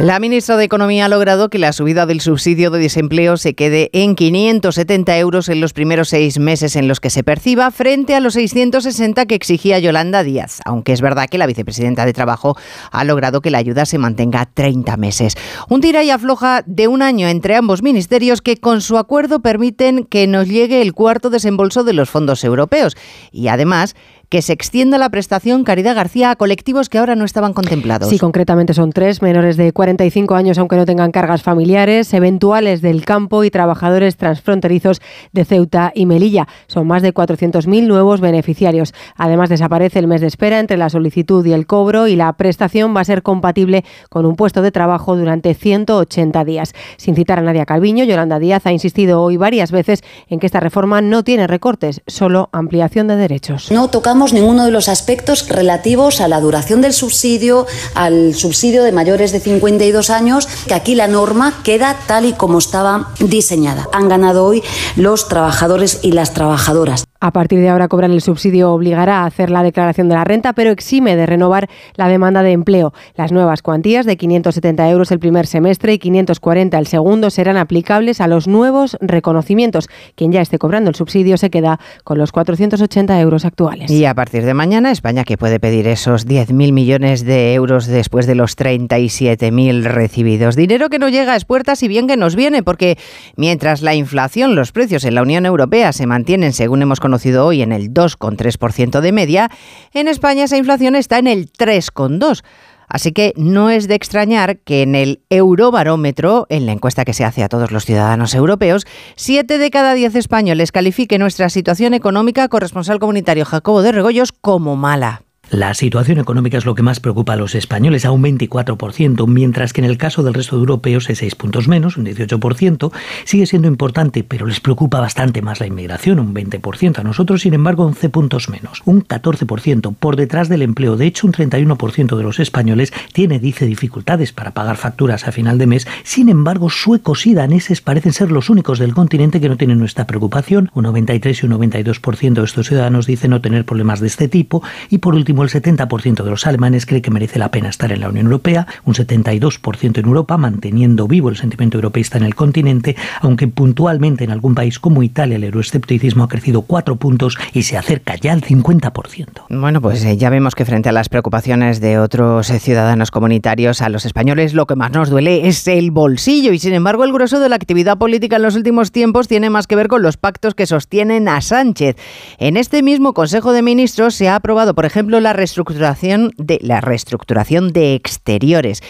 La 0.00 0.18
ministra 0.18 0.56
de 0.56 0.64
Economía 0.64 1.04
ha 1.04 1.08
logrado 1.08 1.48
que 1.48 1.58
la 1.60 1.72
subida 1.72 2.04
del 2.04 2.20
subsidio 2.20 2.70
de 2.70 2.80
desempleo 2.80 3.36
se 3.36 3.54
quede 3.54 3.90
en 3.92 4.16
570 4.16 5.16
euros 5.18 5.48
en 5.48 5.60
los 5.60 5.72
primeros 5.72 6.08
seis 6.08 6.40
meses 6.40 6.74
en 6.74 6.88
los 6.88 6.98
que 6.98 7.10
se 7.10 7.22
perciba, 7.22 7.70
frente 7.70 8.16
a 8.16 8.20
los 8.20 8.34
660 8.34 9.24
que 9.26 9.36
exigía 9.36 9.78
Yolanda 9.78 10.24
Díaz, 10.24 10.60
aunque 10.64 10.92
es 10.92 11.00
verdad 11.00 11.28
que 11.30 11.38
la 11.38 11.46
vicepresidenta 11.46 12.04
de 12.04 12.12
Trabajo 12.12 12.56
ha 12.90 13.04
logrado 13.04 13.40
que 13.40 13.52
la 13.52 13.58
ayuda 13.58 13.86
se 13.86 13.98
mantenga 13.98 14.46
30 14.52 14.96
meses. 14.96 15.36
Un 15.68 15.80
tira 15.80 16.02
y 16.02 16.10
afloja 16.10 16.64
de 16.66 16.88
un 16.88 17.00
año 17.00 17.28
entre 17.28 17.54
ambos 17.54 17.84
ministerios 17.84 18.42
que 18.42 18.56
con 18.56 18.80
su 18.80 18.98
acuerdo 18.98 19.42
permiten 19.42 20.04
que 20.06 20.26
nos 20.26 20.48
llegue 20.48 20.82
el 20.82 20.92
cuarto 20.92 21.30
desembolso 21.30 21.84
de 21.84 21.92
los 21.92 22.10
fondos 22.10 22.42
europeos 22.42 22.96
y 23.30 23.46
además 23.46 23.94
que 24.34 24.42
se 24.42 24.52
extienda 24.52 24.98
la 24.98 25.10
prestación 25.10 25.62
Caridad 25.62 25.94
García 25.94 26.32
a 26.32 26.34
colectivos 26.34 26.88
que 26.88 26.98
ahora 26.98 27.14
no 27.14 27.24
estaban 27.24 27.52
contemplados. 27.52 28.08
Sí, 28.08 28.18
concretamente 28.18 28.74
son 28.74 28.90
tres, 28.90 29.22
menores 29.22 29.56
de 29.56 29.72
45 29.72 30.34
años 30.34 30.58
aunque 30.58 30.74
no 30.74 30.86
tengan 30.86 31.12
cargas 31.12 31.44
familiares, 31.44 32.12
eventuales 32.12 32.82
del 32.82 33.04
campo 33.04 33.44
y 33.44 33.52
trabajadores 33.52 34.16
transfronterizos 34.16 35.00
de 35.30 35.44
Ceuta 35.44 35.92
y 35.94 36.06
Melilla. 36.06 36.48
Son 36.66 36.84
más 36.84 37.02
de 37.02 37.14
400.000 37.14 37.86
nuevos 37.86 38.20
beneficiarios. 38.20 38.92
Además, 39.14 39.50
desaparece 39.50 40.00
el 40.00 40.08
mes 40.08 40.20
de 40.20 40.26
espera 40.26 40.58
entre 40.58 40.78
la 40.78 40.90
solicitud 40.90 41.46
y 41.46 41.52
el 41.52 41.68
cobro 41.68 42.08
y 42.08 42.16
la 42.16 42.32
prestación 42.32 42.92
va 42.92 43.02
a 43.02 43.04
ser 43.04 43.22
compatible 43.22 43.84
con 44.10 44.26
un 44.26 44.34
puesto 44.34 44.62
de 44.62 44.72
trabajo 44.72 45.14
durante 45.14 45.54
180 45.54 46.44
días. 46.44 46.72
Sin 46.96 47.14
citar 47.14 47.38
a 47.38 47.42
Nadia 47.42 47.66
Calviño, 47.66 48.02
Yolanda 48.02 48.40
Díaz 48.40 48.66
ha 48.66 48.72
insistido 48.72 49.22
hoy 49.22 49.36
varias 49.36 49.70
veces 49.70 50.02
en 50.28 50.40
que 50.40 50.46
esta 50.46 50.58
reforma 50.58 51.00
no 51.02 51.22
tiene 51.22 51.46
recortes, 51.46 52.02
solo 52.08 52.48
ampliación 52.50 53.06
de 53.06 53.14
derechos. 53.14 53.70
No 53.70 53.86
tocamos 53.86 54.23
ninguno 54.32 54.64
de 54.64 54.70
los 54.70 54.88
aspectos 54.88 55.48
relativos 55.48 56.20
a 56.20 56.28
la 56.28 56.40
duración 56.40 56.80
del 56.80 56.92
subsidio, 56.92 57.66
al 57.94 58.34
subsidio 58.34 58.82
de 58.82 58.92
mayores 58.92 59.32
de 59.32 59.40
52 59.40 60.10
años, 60.10 60.48
que 60.66 60.74
aquí 60.74 60.94
la 60.94 61.08
norma 61.08 61.60
queda 61.62 61.96
tal 62.06 62.24
y 62.24 62.32
como 62.32 62.58
estaba 62.58 63.10
diseñada. 63.20 63.88
Han 63.92 64.08
ganado 64.08 64.44
hoy 64.44 64.62
los 64.96 65.28
trabajadores 65.28 66.00
y 66.02 66.12
las 66.12 66.32
trabajadoras. 66.32 67.04
A 67.24 67.30
partir 67.30 67.58
de 67.60 67.70
ahora 67.70 67.88
cobrar 67.88 68.10
el 68.10 68.20
subsidio 68.20 68.70
obligará 68.70 69.22
a 69.22 69.24
hacer 69.24 69.48
la 69.48 69.62
declaración 69.62 70.10
de 70.10 70.14
la 70.14 70.24
renta, 70.24 70.52
pero 70.52 70.70
exime 70.70 71.16
de 71.16 71.24
renovar 71.24 71.70
la 71.94 72.06
demanda 72.06 72.42
de 72.42 72.52
empleo. 72.52 72.92
Las 73.16 73.32
nuevas 73.32 73.62
cuantías 73.62 74.04
de 74.04 74.18
570 74.18 74.90
euros 74.90 75.10
el 75.10 75.20
primer 75.20 75.46
semestre 75.46 75.94
y 75.94 75.98
540 75.98 76.76
el 76.76 76.86
segundo 76.86 77.30
serán 77.30 77.56
aplicables 77.56 78.20
a 78.20 78.26
los 78.26 78.46
nuevos 78.46 78.98
reconocimientos. 79.00 79.88
Quien 80.16 80.32
ya 80.32 80.42
esté 80.42 80.58
cobrando 80.58 80.90
el 80.90 80.96
subsidio 80.96 81.38
se 81.38 81.48
queda 81.48 81.80
con 82.04 82.18
los 82.18 82.30
480 82.30 83.18
euros 83.18 83.46
actuales. 83.46 83.90
Y 83.90 84.04
a 84.04 84.12
partir 84.12 84.44
de 84.44 84.52
mañana, 84.52 84.90
España 84.90 85.24
que 85.24 85.38
puede 85.38 85.58
pedir 85.58 85.88
esos 85.88 86.28
10.000 86.28 86.74
millones 86.74 87.24
de 87.24 87.54
euros 87.54 87.86
después 87.86 88.26
de 88.26 88.34
los 88.34 88.58
37.000 88.58 89.84
recibidos. 89.84 90.56
Dinero 90.56 90.90
que 90.90 90.98
no 90.98 91.08
llega 91.08 91.34
a 91.34 91.40
puertas 91.40 91.82
y 91.82 91.88
bien 91.88 92.06
que 92.06 92.18
nos 92.18 92.36
viene, 92.36 92.62
porque 92.62 92.98
mientras 93.36 93.80
la 93.80 93.94
inflación, 93.94 94.54
los 94.54 94.72
precios 94.72 95.04
en 95.04 95.14
la 95.14 95.22
Unión 95.22 95.46
Europea 95.46 95.94
se 95.94 96.06
mantienen, 96.06 96.52
según 96.52 96.82
hemos 96.82 97.00
conocido, 97.00 97.13
hoy 97.44 97.62
en 97.62 97.72
el 97.72 97.92
2,3% 97.92 99.00
de 99.00 99.12
media, 99.12 99.50
en 99.92 100.08
España 100.08 100.44
esa 100.44 100.56
inflación 100.56 100.96
está 100.96 101.18
en 101.18 101.26
el 101.26 101.50
3,2%. 101.52 102.42
Así 102.88 103.12
que 103.12 103.32
no 103.36 103.70
es 103.70 103.88
de 103.88 103.94
extrañar 103.94 104.58
que 104.58 104.82
en 104.82 104.94
el 104.94 105.22
Eurobarómetro, 105.30 106.46
en 106.48 106.66
la 106.66 106.72
encuesta 106.72 107.04
que 107.04 107.14
se 107.14 107.24
hace 107.24 107.42
a 107.42 107.48
todos 107.48 107.72
los 107.72 107.86
ciudadanos 107.86 108.34
europeos, 108.34 108.86
siete 109.16 109.58
de 109.58 109.70
cada 109.70 109.94
diez 109.94 110.14
españoles 110.14 110.70
califique 110.70 111.18
nuestra 111.18 111.48
situación 111.48 111.94
económica, 111.94 112.48
corresponsal 112.48 112.98
comunitario 112.98 113.46
Jacobo 113.46 113.82
de 113.82 113.92
Regoyos, 113.92 114.32
como 114.32 114.76
mala. 114.76 115.22
La 115.50 115.74
situación 115.74 116.18
económica 116.18 116.58
es 116.58 116.64
lo 116.64 116.74
que 116.74 116.82
más 116.82 117.00
preocupa 117.00 117.34
a 117.34 117.36
los 117.36 117.54
españoles, 117.54 118.04
a 118.04 118.10
un 118.10 118.22
24%, 118.22 119.26
mientras 119.28 119.72
que 119.72 119.82
en 119.82 119.84
el 119.84 119.98
caso 119.98 120.22
del 120.22 120.34
resto 120.34 120.56
de 120.56 120.60
europeos 120.60 121.10
es 121.10 121.18
6 121.18 121.34
puntos 121.34 121.68
menos, 121.68 121.96
un 121.96 122.06
18%. 122.06 122.92
Sigue 123.24 123.46
siendo 123.46 123.68
importante, 123.68 124.24
pero 124.24 124.46
les 124.46 124.60
preocupa 124.60 125.00
bastante 125.00 125.42
más 125.42 125.60
la 125.60 125.66
inmigración, 125.66 126.18
un 126.18 126.34
20%. 126.34 126.98
A 126.98 127.02
nosotros, 127.02 127.42
sin 127.42 127.54
embargo, 127.54 127.84
11 127.84 128.08
puntos 128.08 128.48
menos, 128.48 128.82
un 128.84 129.02
14%, 129.04 129.94
por 129.94 130.16
detrás 130.16 130.48
del 130.48 130.62
empleo. 130.62 130.96
De 130.96 131.06
hecho, 131.06 131.26
un 131.26 131.32
31% 131.34 132.16
de 132.16 132.22
los 132.22 132.40
españoles 132.40 132.92
tiene, 133.12 133.38
dice, 133.38 133.66
dificultades 133.66 134.32
para 134.32 134.52
pagar 134.52 134.76
facturas 134.76 135.28
a 135.28 135.32
final 135.32 135.58
de 135.58 135.66
mes. 135.66 135.86
Sin 136.04 136.30
embargo, 136.30 136.70
suecos 136.70 137.26
y 137.26 137.34
daneses 137.34 137.80
parecen 137.80 138.12
ser 138.12 138.32
los 138.32 138.50
únicos 138.50 138.78
del 138.78 138.94
continente 138.94 139.40
que 139.40 139.48
no 139.48 139.56
tienen 139.56 139.78
nuestra 139.78 140.06
preocupación. 140.06 140.70
Un 140.74 140.84
93 140.84 141.42
y 141.42 141.46
un 141.46 141.52
92% 141.52 142.34
de 142.34 142.44
estos 142.44 142.66
ciudadanos 142.66 143.06
dicen 143.06 143.30
no 143.30 143.40
tener 143.40 143.64
problemas 143.64 144.00
de 144.00 144.06
este 144.06 144.28
tipo. 144.28 144.62
Y 144.90 144.98
por 144.98 145.14
último, 145.14 145.33
el 145.42 145.50
70% 145.50 146.22
de 146.22 146.30
los 146.30 146.46
alemanes 146.46 146.86
cree 146.86 147.02
que 147.02 147.10
merece 147.10 147.38
la 147.38 147.50
pena 147.50 147.68
estar 147.68 147.92
en 147.92 148.00
la 148.00 148.08
Unión 148.08 148.26
Europea, 148.26 148.66
un 148.84 148.94
72% 148.94 149.98
en 149.98 150.04
Europa, 150.06 150.36
manteniendo 150.36 151.08
vivo 151.08 151.28
el 151.28 151.36
sentimiento 151.36 151.78
europeísta 151.78 152.18
en 152.18 152.24
el 152.24 152.34
continente, 152.34 152.96
aunque 153.20 153.48
puntualmente 153.48 154.24
en 154.24 154.30
algún 154.30 154.54
país 154.54 154.78
como 154.78 155.02
Italia 155.02 155.36
el 155.36 155.44
euroescepticismo 155.44 156.24
ha 156.24 156.28
crecido 156.28 156.62
4 156.62 156.96
puntos 156.96 157.36
y 157.52 157.62
se 157.62 157.76
acerca 157.76 158.16
ya 158.16 158.32
al 158.32 158.42
50%. 158.42 159.44
Bueno, 159.50 159.80
pues 159.80 160.04
eh, 160.04 160.16
ya 160.16 160.30
vemos 160.30 160.54
que 160.54 160.64
frente 160.64 160.88
a 160.88 160.92
las 160.92 161.08
preocupaciones 161.08 161.80
de 161.80 161.98
otros 161.98 162.50
eh, 162.50 162.58
ciudadanos 162.58 163.10
comunitarios, 163.10 163.82
a 163.82 163.88
los 163.88 164.04
españoles 164.04 164.54
lo 164.54 164.66
que 164.66 164.76
más 164.76 164.92
nos 164.92 165.10
duele 165.10 165.48
es 165.48 165.66
el 165.68 165.90
bolsillo 165.90 166.52
y 166.52 166.58
sin 166.58 166.74
embargo 166.74 167.04
el 167.04 167.12
grueso 167.12 167.40
de 167.40 167.48
la 167.48 167.56
actividad 167.56 167.98
política 167.98 168.36
en 168.36 168.42
los 168.42 168.56
últimos 168.56 168.92
tiempos 168.92 169.28
tiene 169.28 169.50
más 169.50 169.66
que 169.66 169.76
ver 169.76 169.88
con 169.88 170.02
los 170.02 170.16
pactos 170.16 170.54
que 170.54 170.66
sostienen 170.66 171.28
a 171.28 171.40
Sánchez. 171.40 171.96
En 172.38 172.56
este 172.56 172.82
mismo 172.82 173.14
Consejo 173.14 173.52
de 173.52 173.62
Ministros 173.62 174.14
se 174.14 174.28
ha 174.28 174.36
aprobado, 174.36 174.74
por 174.74 174.84
ejemplo, 174.84 175.20
la 175.24 175.32
reestructuración 175.32 176.32
de 176.36 176.58
la 176.62 176.80
reestructuración 176.80 177.72
de 177.72 177.94
exteriores. 177.94 178.82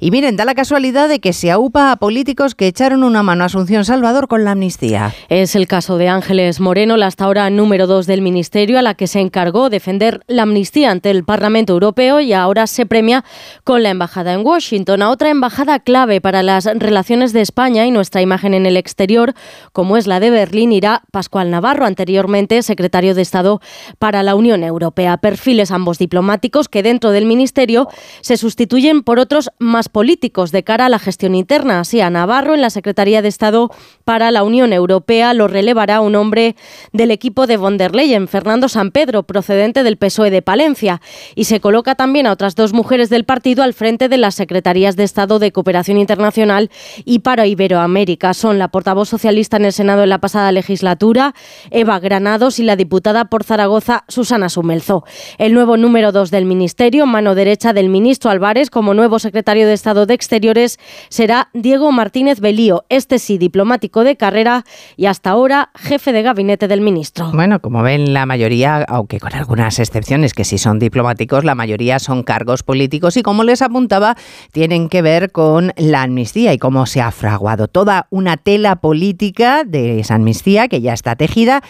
Y 0.00 0.12
miren, 0.12 0.36
da 0.36 0.44
la 0.44 0.54
casualidad 0.54 1.08
de 1.08 1.18
que 1.18 1.32
se 1.32 1.50
aupa 1.50 1.90
a 1.90 1.96
políticos 1.96 2.54
que 2.54 2.68
echaron 2.68 3.02
una 3.02 3.24
mano 3.24 3.42
a 3.42 3.46
Asunción 3.46 3.84
Salvador 3.84 4.28
con 4.28 4.44
la 4.44 4.52
amnistía. 4.52 5.12
Es 5.28 5.56
el 5.56 5.66
caso 5.66 5.98
de 5.98 6.08
Ángeles 6.08 6.60
Moreno, 6.60 6.96
la 6.96 7.08
hasta 7.08 7.24
ahora 7.24 7.50
número 7.50 7.88
dos 7.88 8.06
del 8.06 8.22
Ministerio, 8.22 8.78
a 8.78 8.82
la 8.82 8.94
que 8.94 9.08
se 9.08 9.18
encargó 9.18 9.70
defender 9.70 10.20
la 10.28 10.42
amnistía 10.42 10.92
ante 10.92 11.10
el 11.10 11.24
Parlamento 11.24 11.72
Europeo 11.72 12.20
y 12.20 12.32
ahora 12.32 12.68
se 12.68 12.86
premia 12.86 13.24
con 13.64 13.82
la 13.82 13.90
embajada 13.90 14.34
en 14.34 14.46
Washington, 14.46 15.02
a 15.02 15.10
otra 15.10 15.30
embajada 15.30 15.80
clave 15.80 16.20
para 16.20 16.44
las 16.44 16.66
relaciones 16.66 17.32
de 17.32 17.40
España 17.40 17.84
y 17.84 17.90
nuestra 17.90 18.22
imagen 18.22 18.54
en 18.54 18.66
el 18.66 18.76
exterior, 18.76 19.34
como 19.72 19.96
es 19.96 20.06
la 20.06 20.20
de 20.20 20.30
Berlín, 20.30 20.70
irá 20.70 21.02
Pascual 21.10 21.50
Navarro, 21.50 21.86
anteriormente 21.86 22.62
secretario 22.62 23.16
de 23.16 23.22
Estado 23.22 23.60
para 23.98 24.22
la 24.22 24.36
Unión 24.36 24.62
Europea. 24.62 25.16
Perfiles 25.16 25.72
ambos 25.72 25.98
diplomáticos 25.98 26.68
que 26.68 26.84
dentro 26.84 27.10
del 27.10 27.26
Ministerio 27.26 27.88
se 28.20 28.36
sustituyen 28.36 29.02
por 29.02 29.18
otros 29.18 29.50
más 29.58 29.87
políticos 29.88 30.52
de 30.52 30.64
cara 30.64 30.86
a 30.86 30.88
la 30.88 30.98
gestión 30.98 31.34
interna. 31.34 31.80
Así, 31.80 32.00
a 32.00 32.10
Navarro 32.10 32.54
en 32.54 32.60
la 32.60 32.70
Secretaría 32.70 33.22
de 33.22 33.28
Estado 33.28 33.70
para 34.04 34.30
la 34.30 34.42
Unión 34.42 34.72
Europea 34.72 35.34
lo 35.34 35.48
relevará 35.48 36.00
un 36.00 36.14
hombre 36.14 36.56
del 36.92 37.10
equipo 37.10 37.46
de 37.46 37.56
von 37.56 37.76
der 37.76 37.94
Leyen, 37.94 38.28
Fernando 38.28 38.68
San 38.68 38.90
Pedro, 38.90 39.22
procedente 39.24 39.82
del 39.82 39.96
PSOE 39.96 40.30
de 40.30 40.42
Palencia. 40.42 41.00
Y 41.34 41.44
se 41.44 41.60
coloca 41.60 41.94
también 41.94 42.26
a 42.26 42.32
otras 42.32 42.54
dos 42.54 42.72
mujeres 42.72 43.10
del 43.10 43.24
partido 43.24 43.62
al 43.62 43.74
frente 43.74 44.08
de 44.08 44.18
las 44.18 44.34
Secretarías 44.34 44.96
de 44.96 45.04
Estado 45.04 45.38
de 45.38 45.52
Cooperación 45.52 45.98
Internacional 45.98 46.70
y 47.04 47.20
para 47.20 47.46
Iberoamérica. 47.46 48.34
Son 48.34 48.58
la 48.58 48.68
portavoz 48.68 49.08
socialista 49.08 49.56
en 49.56 49.64
el 49.64 49.72
Senado 49.72 50.02
en 50.02 50.08
la 50.10 50.18
pasada 50.18 50.52
legislatura, 50.52 51.34
Eva 51.70 51.98
Granados, 52.00 52.58
y 52.58 52.62
la 52.62 52.76
diputada 52.76 53.26
por 53.26 53.44
Zaragoza, 53.44 54.04
Susana 54.08 54.48
Sumelzo. 54.48 55.04
El 55.38 55.54
nuevo 55.54 55.76
número 55.76 56.12
dos 56.12 56.30
del 56.30 56.44
Ministerio, 56.44 57.06
mano 57.06 57.34
derecha 57.34 57.72
del 57.72 57.88
ministro 57.88 58.30
Álvarez, 58.30 58.70
como 58.70 58.94
nuevo 58.94 59.18
secretario 59.18 59.66
de 59.66 59.74
Estado 59.78 60.06
de 60.06 60.14
Exteriores, 60.14 60.76
será 61.08 61.50
Diego 61.54 61.92
Martínez 61.92 62.40
Belío, 62.40 62.84
este 62.88 63.20
sí 63.20 63.38
diplomático 63.38 64.02
de 64.02 64.16
carrera 64.16 64.64
y 64.96 65.06
hasta 65.06 65.30
ahora 65.30 65.70
jefe 65.76 66.12
de 66.12 66.22
gabinete 66.22 66.66
del 66.66 66.80
ministro. 66.80 67.30
Bueno, 67.32 67.60
como 67.60 67.84
ven, 67.84 68.12
la 68.12 68.26
mayoría, 68.26 68.84
aunque 68.88 69.20
con 69.20 69.32
algunas 69.34 69.78
excepciones 69.78 70.34
que 70.34 70.42
sí 70.42 70.58
son 70.58 70.80
diplomáticos, 70.80 71.44
la 71.44 71.54
mayoría 71.54 72.00
son 72.00 72.24
cargos 72.24 72.64
políticos 72.64 73.16
y 73.16 73.22
como 73.22 73.44
les 73.44 73.62
apuntaba, 73.62 74.16
tienen 74.50 74.88
que 74.88 75.00
ver 75.00 75.30
con 75.30 75.72
la 75.76 76.02
amnistía 76.02 76.52
y 76.52 76.58
cómo 76.58 76.86
se 76.86 77.00
ha 77.00 77.12
fraguado 77.12 77.68
toda 77.68 78.08
una 78.10 78.36
tela 78.36 78.76
política 78.76 79.62
de 79.64 80.00
esa 80.00 80.16
amnistía 80.16 80.66
que 80.66 80.80
ya 80.80 80.92
está 80.92 81.14
tejida 81.14 81.62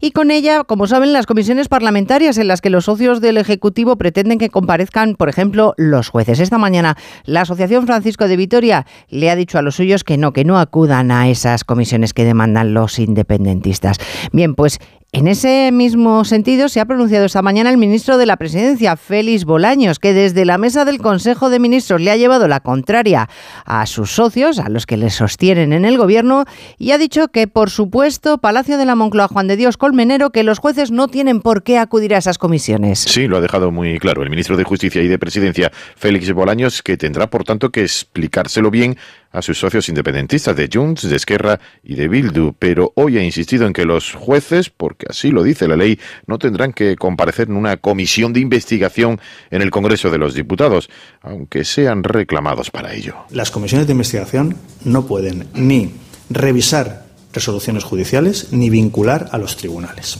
y 0.00 0.12
con 0.12 0.30
ella, 0.30 0.64
como 0.64 0.86
saben, 0.86 1.12
las 1.12 1.26
comisiones 1.26 1.68
parlamentarias 1.68 2.38
en 2.38 2.48
las 2.48 2.60
que 2.60 2.70
los 2.70 2.84
socios 2.84 3.20
del 3.20 3.38
Ejecutivo 3.38 3.96
pretenden 3.96 4.38
que 4.38 4.50
comparezcan, 4.50 5.16
por 5.16 5.28
ejemplo, 5.28 5.74
los 5.76 6.08
jueces. 6.08 6.40
Esta 6.40 6.58
mañana 6.58 6.96
la 7.24 7.44
Asociación 7.56 7.86
Francisco 7.86 8.28
de 8.28 8.36
Vitoria 8.36 8.86
le 9.08 9.30
ha 9.30 9.34
dicho 9.34 9.56
a 9.56 9.62
los 9.62 9.76
suyos 9.76 10.04
que 10.04 10.18
no, 10.18 10.34
que 10.34 10.44
no 10.44 10.58
acudan 10.58 11.10
a 11.10 11.30
esas 11.30 11.64
comisiones 11.64 12.12
que 12.12 12.26
demandan 12.26 12.74
los 12.74 12.98
independentistas. 12.98 13.96
Bien, 14.30 14.54
pues 14.54 14.78
en 15.12 15.28
ese 15.28 15.70
mismo 15.72 16.24
sentido, 16.24 16.68
se 16.68 16.80
ha 16.80 16.84
pronunciado 16.84 17.24
esta 17.24 17.40
mañana 17.40 17.70
el 17.70 17.78
ministro 17.78 18.18
de 18.18 18.26
la 18.26 18.36
Presidencia, 18.36 18.96
Félix 18.96 19.44
Bolaños, 19.44 19.98
que 19.98 20.12
desde 20.12 20.44
la 20.44 20.58
mesa 20.58 20.84
del 20.84 20.98
Consejo 20.98 21.48
de 21.48 21.58
Ministros 21.58 22.00
le 22.00 22.10
ha 22.10 22.16
llevado 22.16 22.48
la 22.48 22.60
contraria 22.60 23.28
a 23.64 23.86
sus 23.86 24.10
socios, 24.10 24.58
a 24.58 24.68
los 24.68 24.84
que 24.84 24.96
le 24.96 25.10
sostienen 25.10 25.72
en 25.72 25.84
el 25.84 25.96
gobierno, 25.96 26.44
y 26.76 26.90
ha 26.90 26.98
dicho 26.98 27.28
que, 27.28 27.46
por 27.46 27.70
supuesto, 27.70 28.38
Palacio 28.38 28.76
de 28.76 28.84
la 28.84 28.94
Moncloa, 28.94 29.28
Juan 29.28 29.46
de 29.46 29.56
Dios 29.56 29.76
Colmenero, 29.76 30.30
que 30.30 30.42
los 30.42 30.58
jueces 30.58 30.90
no 30.90 31.08
tienen 31.08 31.40
por 31.40 31.62
qué 31.62 31.78
acudir 31.78 32.14
a 32.14 32.18
esas 32.18 32.36
comisiones. 32.36 32.98
Sí, 32.98 33.26
lo 33.26 33.38
ha 33.38 33.40
dejado 33.40 33.70
muy 33.70 33.98
claro 33.98 34.22
el 34.22 34.28
ministro 34.28 34.56
de 34.56 34.64
Justicia 34.64 35.02
y 35.02 35.08
de 35.08 35.18
Presidencia, 35.18 35.72
Félix 35.96 36.30
Bolaños, 36.32 36.82
que 36.82 36.96
tendrá, 36.96 37.30
por 37.30 37.44
tanto, 37.44 37.70
que 37.70 37.82
explicárselo 37.82 38.70
bien 38.70 38.98
a 39.36 39.42
sus 39.42 39.58
socios 39.58 39.90
independentistas 39.90 40.56
de 40.56 40.70
Junts, 40.72 41.08
de 41.08 41.14
Esquerra 41.14 41.60
y 41.84 41.94
de 41.94 42.08
Bildu, 42.08 42.54
pero 42.58 42.92
hoy 42.96 43.18
ha 43.18 43.22
insistido 43.22 43.66
en 43.66 43.74
que 43.74 43.84
los 43.84 44.14
jueces, 44.14 44.70
porque 44.70 45.06
así 45.10 45.30
lo 45.30 45.42
dice 45.42 45.68
la 45.68 45.76
ley, 45.76 46.00
no 46.26 46.38
tendrán 46.38 46.72
que 46.72 46.96
comparecer 46.96 47.48
en 47.48 47.56
una 47.56 47.76
comisión 47.76 48.32
de 48.32 48.40
investigación 48.40 49.20
en 49.50 49.60
el 49.60 49.70
Congreso 49.70 50.10
de 50.10 50.16
los 50.16 50.32
Diputados, 50.32 50.88
aunque 51.20 51.64
sean 51.64 52.02
reclamados 52.02 52.70
para 52.70 52.94
ello. 52.94 53.14
Las 53.30 53.50
comisiones 53.50 53.86
de 53.86 53.92
investigación 53.92 54.56
no 54.84 55.06
pueden 55.06 55.48
ni 55.52 55.92
revisar 56.30 57.04
resoluciones 57.34 57.84
judiciales 57.84 58.52
ni 58.52 58.70
vincular 58.70 59.28
a 59.32 59.36
los 59.36 59.58
tribunales. 59.58 60.18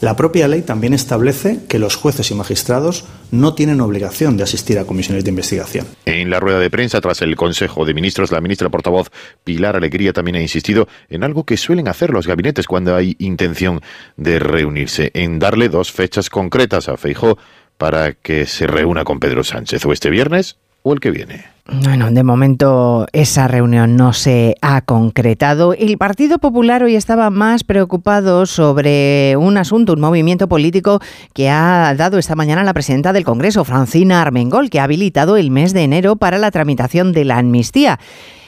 La 0.00 0.14
propia 0.14 0.46
ley 0.46 0.62
también 0.62 0.94
establece 0.94 1.58
que 1.68 1.80
los 1.80 1.96
jueces 1.96 2.30
y 2.30 2.34
magistrados 2.34 3.04
no 3.32 3.54
tienen 3.54 3.80
obligación 3.80 4.36
de 4.36 4.44
asistir 4.44 4.78
a 4.78 4.84
comisiones 4.84 5.24
de 5.24 5.30
investigación. 5.30 5.86
En 6.04 6.30
la 6.30 6.38
rueda 6.38 6.60
de 6.60 6.70
prensa 6.70 7.00
tras 7.00 7.20
el 7.22 7.34
Consejo 7.34 7.84
de 7.84 7.94
Ministros, 7.94 8.30
la 8.30 8.40
ministra 8.40 8.68
portavoz 8.68 9.10
Pilar 9.42 9.74
Alegría 9.74 10.12
también 10.12 10.36
ha 10.36 10.40
insistido 10.40 10.86
en 11.08 11.24
algo 11.24 11.42
que 11.42 11.56
suelen 11.56 11.88
hacer 11.88 12.10
los 12.10 12.28
gabinetes 12.28 12.68
cuando 12.68 12.94
hay 12.94 13.16
intención 13.18 13.80
de 14.16 14.38
reunirse, 14.38 15.10
en 15.14 15.40
darle 15.40 15.68
dos 15.68 15.90
fechas 15.90 16.30
concretas 16.30 16.88
a 16.88 16.96
Feijó 16.96 17.36
para 17.76 18.12
que 18.12 18.46
se 18.46 18.68
reúna 18.68 19.02
con 19.02 19.18
Pedro 19.18 19.42
Sánchez, 19.42 19.84
o 19.84 19.92
este 19.92 20.10
viernes 20.10 20.58
o 20.82 20.92
el 20.92 21.00
que 21.00 21.10
viene. 21.10 21.44
Bueno, 21.70 22.10
de 22.10 22.22
momento 22.22 23.06
esa 23.12 23.46
reunión 23.46 23.94
no 23.94 24.14
se 24.14 24.56
ha 24.62 24.80
concretado. 24.80 25.74
El 25.74 25.98
Partido 25.98 26.38
Popular 26.38 26.82
hoy 26.82 26.96
estaba 26.96 27.28
más 27.28 27.62
preocupado 27.62 28.46
sobre 28.46 29.36
un 29.36 29.58
asunto, 29.58 29.92
un 29.92 30.00
movimiento 30.00 30.48
político 30.48 31.00
que 31.34 31.50
ha 31.50 31.94
dado 31.94 32.16
esta 32.16 32.34
mañana 32.36 32.64
la 32.64 32.72
presidenta 32.72 33.12
del 33.12 33.24
Congreso, 33.24 33.66
Francina 33.66 34.22
Armengol, 34.22 34.70
que 34.70 34.80
ha 34.80 34.84
habilitado 34.84 35.36
el 35.36 35.50
mes 35.50 35.74
de 35.74 35.82
enero 35.82 36.16
para 36.16 36.38
la 36.38 36.50
tramitación 36.50 37.12
de 37.12 37.26
la 37.26 37.36
amnistía. 37.36 37.98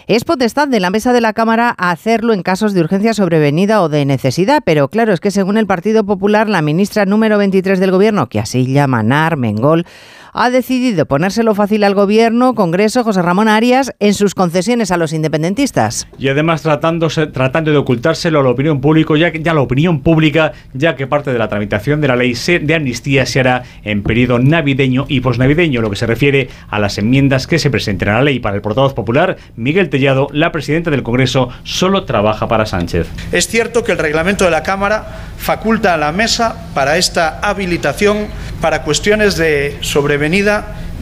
Es 0.06 0.24
potestad 0.24 0.66
de 0.66 0.80
la 0.80 0.90
mesa 0.90 1.12
de 1.12 1.20
la 1.20 1.34
Cámara 1.34 1.70
hacerlo 1.78 2.32
en 2.32 2.42
casos 2.42 2.72
de 2.72 2.80
urgencia 2.80 3.14
sobrevenida 3.14 3.80
o 3.80 3.88
de 3.88 4.04
necesidad, 4.04 4.60
pero 4.64 4.88
claro, 4.88 5.12
es 5.12 5.20
que 5.20 5.30
según 5.30 5.56
el 5.56 5.68
Partido 5.68 6.04
Popular, 6.04 6.48
la 6.48 6.62
ministra 6.62 7.04
número 7.04 7.38
23 7.38 7.78
del 7.78 7.92
Gobierno, 7.92 8.28
que 8.28 8.40
así 8.40 8.66
llama 8.66 9.04
Armengol, 9.08 9.86
ha 10.32 10.50
decidido 10.50 11.06
ponérselo 11.06 11.54
fácil 11.54 11.84
al 11.84 11.94
gobierno, 11.94 12.54
Congreso, 12.54 13.04
José 13.04 13.22
Ramón 13.22 13.48
Arias, 13.48 13.92
en 14.00 14.14
sus 14.14 14.34
concesiones 14.34 14.90
a 14.90 14.96
los 14.96 15.12
independentistas. 15.12 16.06
Y 16.18 16.28
además 16.28 16.62
tratándose, 16.62 17.26
tratando 17.26 17.70
de 17.70 17.76
ocultárselo 17.76 18.40
a 18.40 18.42
la 18.42 18.50
opinión 18.50 18.80
pública, 18.80 19.14
ya, 19.16 19.32
ya 19.32 19.54
la 19.54 19.60
opinión 19.60 20.00
pública, 20.00 20.52
ya 20.72 20.96
que 20.96 21.06
parte 21.06 21.32
de 21.32 21.38
la 21.38 21.48
tramitación 21.48 22.00
de 22.00 22.08
la 22.08 22.16
ley 22.16 22.34
de 22.62 22.74
amnistía 22.74 23.26
se 23.26 23.40
hará 23.40 23.64
en 23.84 24.02
periodo 24.02 24.38
navideño 24.38 25.06
y 25.08 25.20
posnavideño, 25.20 25.80
lo 25.80 25.90
que 25.90 25.96
se 25.96 26.06
refiere 26.06 26.48
a 26.68 26.78
las 26.78 26.98
enmiendas 26.98 27.46
que 27.46 27.58
se 27.58 27.70
presenten 27.70 28.08
a 28.08 28.14
la 28.14 28.22
ley. 28.22 28.40
Para 28.40 28.56
el 28.56 28.62
portavoz 28.62 28.94
popular, 28.94 29.36
Miguel 29.56 29.90
Tellado, 29.90 30.28
la 30.32 30.52
presidenta 30.52 30.90
del 30.90 31.02
Congreso, 31.02 31.48
solo 31.64 32.04
trabaja 32.04 32.48
para 32.48 32.66
Sánchez. 32.66 33.08
Es 33.32 33.48
cierto 33.48 33.84
que 33.84 33.92
el 33.92 33.98
reglamento 33.98 34.44
de 34.44 34.50
la 34.50 34.62
Cámara 34.62 35.06
faculta 35.38 35.94
a 35.94 35.96
la 35.96 36.12
mesa 36.12 36.70
para 36.74 36.98
esta 36.98 37.40
habilitación 37.40 38.28
para 38.60 38.82
cuestiones 38.82 39.36
de 39.36 39.76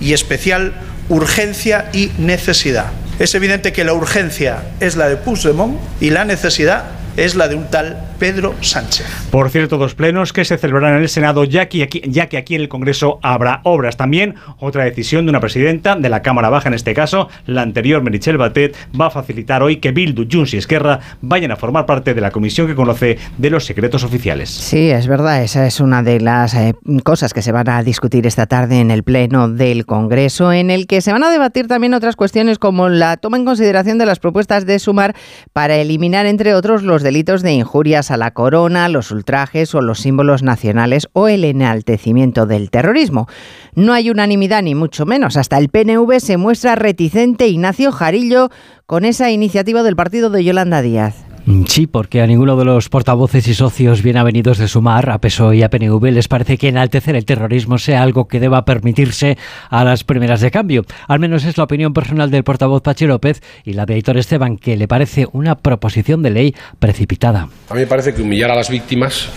y 0.00 0.12
especial 0.12 0.72
urgencia 1.08 1.90
y 1.92 2.10
necesidad. 2.18 2.86
Es 3.18 3.34
evidente 3.34 3.72
que 3.72 3.84
la 3.84 3.94
urgencia 3.94 4.62
es 4.80 4.96
la 4.96 5.08
de 5.08 5.16
Puigdemont 5.16 5.78
y 6.00 6.10
la 6.10 6.24
necesidad 6.24 6.84
es 7.16 7.34
la 7.34 7.48
de 7.48 7.56
un 7.56 7.68
tal 7.68 8.07
Pedro 8.18 8.54
Sánchez. 8.60 9.06
Por 9.30 9.50
cierto, 9.50 9.78
dos 9.78 9.94
plenos 9.94 10.32
que 10.32 10.44
se 10.44 10.58
celebrarán 10.58 10.96
en 10.96 11.02
el 11.02 11.08
Senado, 11.08 11.44
ya 11.44 11.68
que, 11.68 11.82
aquí, 11.82 12.02
ya 12.06 12.28
que 12.28 12.36
aquí 12.36 12.54
en 12.54 12.62
el 12.62 12.68
Congreso 12.68 13.18
habrá 13.22 13.60
obras. 13.64 13.96
También 13.96 14.34
otra 14.58 14.84
decisión 14.84 15.26
de 15.26 15.30
una 15.30 15.40
presidenta 15.40 15.94
de 15.96 16.08
la 16.08 16.22
Cámara 16.22 16.48
Baja, 16.48 16.68
en 16.68 16.74
este 16.74 16.94
caso, 16.94 17.28
la 17.46 17.62
anterior 17.62 18.02
Merichel 18.02 18.38
Batet, 18.38 18.76
va 18.98 19.06
a 19.06 19.10
facilitar 19.10 19.62
hoy 19.62 19.76
que 19.76 19.92
Bildu, 19.92 20.26
Junts 20.30 20.54
y 20.54 20.56
Esquerra 20.56 21.00
vayan 21.20 21.52
a 21.52 21.56
formar 21.56 21.86
parte 21.86 22.14
de 22.14 22.20
la 22.20 22.30
comisión 22.30 22.66
que 22.66 22.74
conoce 22.74 23.18
de 23.36 23.50
los 23.50 23.64
secretos 23.64 24.02
oficiales. 24.04 24.50
Sí, 24.50 24.90
es 24.90 25.06
verdad, 25.06 25.42
esa 25.42 25.66
es 25.66 25.80
una 25.80 26.02
de 26.02 26.20
las 26.20 26.54
eh, 26.54 26.74
cosas 27.04 27.32
que 27.32 27.42
se 27.42 27.52
van 27.52 27.68
a 27.68 27.82
discutir 27.82 28.26
esta 28.26 28.46
tarde 28.46 28.80
en 28.80 28.90
el 28.90 29.04
Pleno 29.04 29.48
del 29.48 29.86
Congreso, 29.86 30.52
en 30.52 30.70
el 30.70 30.86
que 30.86 31.00
se 31.00 31.12
van 31.12 31.22
a 31.22 31.30
debatir 31.30 31.68
también 31.68 31.94
otras 31.94 32.16
cuestiones 32.16 32.58
como 32.58 32.88
la 32.88 33.16
toma 33.16 33.36
en 33.36 33.44
consideración 33.44 33.98
de 33.98 34.06
las 34.06 34.18
propuestas 34.18 34.66
de 34.66 34.78
Sumar 34.78 35.14
para 35.52 35.76
eliminar, 35.76 36.26
entre 36.26 36.54
otros, 36.54 36.82
los 36.82 37.02
delitos 37.02 37.42
de 37.42 37.52
injurias 37.52 38.07
a 38.10 38.16
la 38.16 38.32
corona, 38.32 38.88
los 38.88 39.10
ultrajes 39.10 39.74
o 39.74 39.80
los 39.80 40.00
símbolos 40.00 40.42
nacionales 40.42 41.08
o 41.12 41.28
el 41.28 41.44
enaltecimiento 41.44 42.46
del 42.46 42.70
terrorismo. 42.70 43.26
No 43.74 43.92
hay 43.92 44.10
unanimidad 44.10 44.62
ni 44.62 44.74
mucho 44.74 45.06
menos. 45.06 45.36
Hasta 45.36 45.58
el 45.58 45.68
PNV 45.68 46.18
se 46.20 46.36
muestra 46.36 46.74
reticente 46.74 47.46
Ignacio 47.48 47.92
Jarillo 47.92 48.50
con 48.86 49.04
esa 49.04 49.30
iniciativa 49.30 49.82
del 49.82 49.96
partido 49.96 50.30
de 50.30 50.44
Yolanda 50.44 50.82
Díaz. 50.82 51.27
Sí, 51.66 51.86
porque 51.86 52.20
a 52.20 52.26
ninguno 52.26 52.56
de 52.56 52.64
los 52.66 52.90
portavoces 52.90 53.48
y 53.48 53.54
socios 53.54 54.02
bien 54.02 54.18
avenidos 54.18 54.58
de 54.58 54.68
Sumar, 54.68 55.08
a 55.08 55.18
PSOE 55.18 55.56
y 55.56 55.62
a 55.62 55.70
PNV, 55.70 56.12
les 56.12 56.28
parece 56.28 56.58
que 56.58 56.68
enaltecer 56.68 57.16
el 57.16 57.24
terrorismo 57.24 57.78
sea 57.78 58.02
algo 58.02 58.28
que 58.28 58.38
deba 58.38 58.66
permitirse 58.66 59.38
a 59.70 59.82
las 59.82 60.04
primeras 60.04 60.42
de 60.42 60.50
cambio. 60.50 60.84
Al 61.06 61.20
menos 61.20 61.44
es 61.44 61.56
la 61.56 61.64
opinión 61.64 61.94
personal 61.94 62.30
del 62.30 62.44
portavoz 62.44 62.82
Pachi 62.82 63.06
López 63.06 63.42
y 63.64 63.72
la 63.72 63.86
de 63.86 63.96
Héctor 63.96 64.18
Esteban, 64.18 64.58
que 64.58 64.76
le 64.76 64.88
parece 64.88 65.26
una 65.32 65.56
proposición 65.56 66.22
de 66.22 66.30
ley 66.30 66.54
precipitada. 66.78 67.48
A 67.70 67.74
mí 67.74 67.80
me 67.80 67.86
parece 67.86 68.12
que 68.12 68.20
humillar 68.20 68.50
a 68.50 68.54
las 68.54 68.68
víctimas 68.68 69.30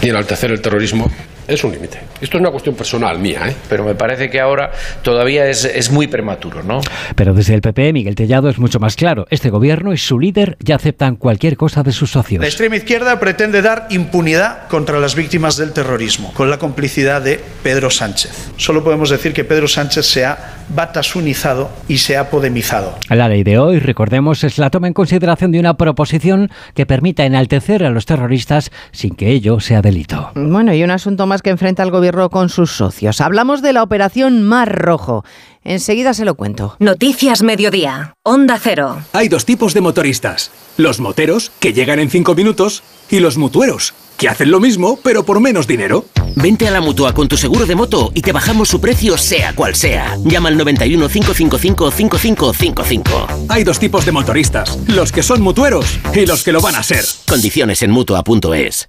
y 0.00 0.08
enaltecer 0.08 0.50
el 0.50 0.62
terrorismo 0.62 1.10
es 1.50 1.64
un 1.64 1.72
límite. 1.72 1.98
Esto 2.20 2.36
es 2.36 2.40
una 2.40 2.50
cuestión 2.50 2.74
personal 2.74 3.18
mía, 3.18 3.48
¿eh? 3.48 3.56
Pero 3.68 3.84
me 3.84 3.94
parece 3.94 4.30
que 4.30 4.40
ahora 4.40 4.70
todavía 5.02 5.46
es, 5.48 5.64
es, 5.64 5.90
muy 5.90 6.06
prematuro, 6.06 6.62
¿no? 6.62 6.80
Pero 7.16 7.34
desde 7.34 7.54
el 7.54 7.60
PP, 7.60 7.92
Miguel 7.92 8.14
Tellado 8.14 8.48
es 8.48 8.58
mucho 8.58 8.78
más 8.78 8.96
claro. 8.96 9.26
Este 9.30 9.50
gobierno 9.50 9.92
y 9.92 9.98
su 9.98 10.18
líder 10.18 10.56
ya 10.60 10.76
aceptan 10.76 11.16
cualquier 11.16 11.56
cosa 11.56 11.82
de 11.82 11.92
sus 11.92 12.12
socios. 12.12 12.40
La 12.40 12.46
extrema 12.46 12.76
izquierda 12.76 13.18
pretende 13.18 13.62
dar 13.62 13.86
impunidad 13.90 14.68
contra 14.68 15.00
las 15.00 15.14
víctimas 15.14 15.56
del 15.56 15.72
terrorismo, 15.72 16.32
con 16.34 16.50
la 16.50 16.58
complicidad 16.58 17.22
de 17.22 17.40
Pedro 17.62 17.90
Sánchez. 17.90 18.52
Solo 18.56 18.84
podemos 18.84 19.10
decir 19.10 19.32
que 19.32 19.44
Pedro 19.44 19.66
Sánchez 19.68 20.06
se 20.06 20.24
ha 20.24 20.60
batasunizado 20.74 21.70
y 21.88 21.98
se 21.98 22.16
ha 22.16 22.30
podemizado. 22.30 22.94
La 23.08 23.28
ley 23.28 23.42
de 23.42 23.58
hoy, 23.58 23.78
recordemos, 23.78 24.44
es 24.44 24.58
la 24.58 24.70
toma 24.70 24.86
en 24.86 24.94
consideración 24.94 25.50
de 25.50 25.58
una 25.58 25.74
proposición 25.74 26.50
que 26.74 26.86
permita 26.86 27.24
enaltecer 27.24 27.84
a 27.84 27.90
los 27.90 28.06
terroristas 28.06 28.70
sin 28.92 29.14
que 29.14 29.30
ello 29.30 29.60
sea 29.60 29.82
delito. 29.82 30.30
Bueno, 30.34 30.74
y 30.74 30.82
un 30.84 30.90
asunto 30.90 31.26
más 31.26 31.39
que 31.42 31.50
enfrenta 31.50 31.82
el 31.82 31.90
gobierno 31.90 32.30
con 32.30 32.48
sus 32.48 32.72
socios. 32.72 33.20
Hablamos 33.20 33.62
de 33.62 33.72
la 33.72 33.82
operación 33.82 34.42
Mar 34.42 34.70
Rojo. 34.70 35.24
Enseguida 35.62 36.14
se 36.14 36.24
lo 36.24 36.34
cuento. 36.34 36.76
Noticias 36.78 37.42
Mediodía. 37.42 38.14
Onda 38.24 38.58
Cero. 38.62 39.02
Hay 39.12 39.28
dos 39.28 39.44
tipos 39.44 39.74
de 39.74 39.80
motoristas. 39.80 40.50
Los 40.76 41.00
moteros, 41.00 41.52
que 41.60 41.72
llegan 41.72 41.98
en 41.98 42.10
cinco 42.10 42.34
minutos, 42.34 42.82
y 43.10 43.20
los 43.20 43.36
mutueros, 43.36 43.92
que 44.16 44.28
hacen 44.28 44.50
lo 44.50 44.60
mismo, 44.60 44.98
pero 45.02 45.24
por 45.24 45.40
menos 45.40 45.66
dinero. 45.66 46.06
Vente 46.36 46.66
a 46.68 46.70
la 46.70 46.80
mutua 46.80 47.12
con 47.12 47.28
tu 47.28 47.36
seguro 47.36 47.66
de 47.66 47.74
moto 47.74 48.10
y 48.14 48.22
te 48.22 48.32
bajamos 48.32 48.68
su 48.68 48.80
precio, 48.80 49.18
sea 49.18 49.54
cual 49.54 49.74
sea. 49.74 50.16
Llama 50.24 50.48
al 50.48 50.56
91 50.56 51.08
555 51.08 51.90
5555. 51.90 53.26
Hay 53.48 53.64
dos 53.64 53.78
tipos 53.78 54.06
de 54.06 54.12
motoristas: 54.12 54.78
los 54.86 55.12
que 55.12 55.22
son 55.22 55.42
mutueros 55.42 55.98
y 56.14 56.24
los 56.24 56.42
que 56.42 56.52
lo 56.52 56.60
van 56.60 56.76
a 56.76 56.82
ser. 56.82 57.04
Condiciones 57.26 57.82
en 57.82 57.90
mutua.es. 57.90 58.88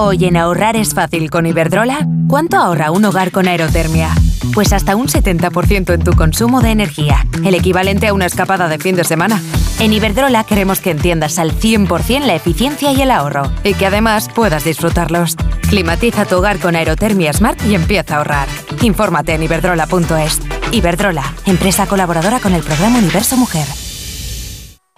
Hoy 0.00 0.26
en 0.26 0.36
ahorrar 0.36 0.76
es 0.76 0.94
fácil 0.94 1.28
con 1.28 1.44
Iberdrola. 1.44 2.06
¿Cuánto 2.28 2.56
ahorra 2.56 2.92
un 2.92 3.04
hogar 3.04 3.32
con 3.32 3.48
aerotermia? 3.48 4.10
Pues 4.54 4.72
hasta 4.72 4.94
un 4.94 5.08
70% 5.08 5.92
en 5.92 6.04
tu 6.04 6.12
consumo 6.12 6.60
de 6.60 6.70
energía, 6.70 7.26
el 7.44 7.56
equivalente 7.56 8.06
a 8.06 8.14
una 8.14 8.26
escapada 8.26 8.68
de 8.68 8.78
fin 8.78 8.94
de 8.94 9.02
semana. 9.02 9.42
En 9.80 9.92
Iberdrola 9.92 10.44
queremos 10.44 10.80
que 10.80 10.92
entiendas 10.92 11.40
al 11.40 11.50
100% 11.50 12.26
la 12.26 12.36
eficiencia 12.36 12.92
y 12.92 13.02
el 13.02 13.10
ahorro, 13.10 13.50
y 13.64 13.74
que 13.74 13.86
además 13.86 14.28
puedas 14.32 14.62
disfrutarlos. 14.62 15.34
Climatiza 15.68 16.26
tu 16.26 16.36
hogar 16.36 16.60
con 16.60 16.76
Aerotermia 16.76 17.32
Smart 17.32 17.60
y 17.66 17.74
empieza 17.74 18.14
a 18.14 18.18
ahorrar. 18.18 18.46
Infórmate 18.82 19.34
en 19.34 19.42
iberdrola.es. 19.42 20.40
Iberdrola, 20.70 21.24
empresa 21.44 21.88
colaboradora 21.88 22.38
con 22.38 22.54
el 22.54 22.62
programa 22.62 23.00
Universo 23.00 23.36
Mujer. 23.36 23.66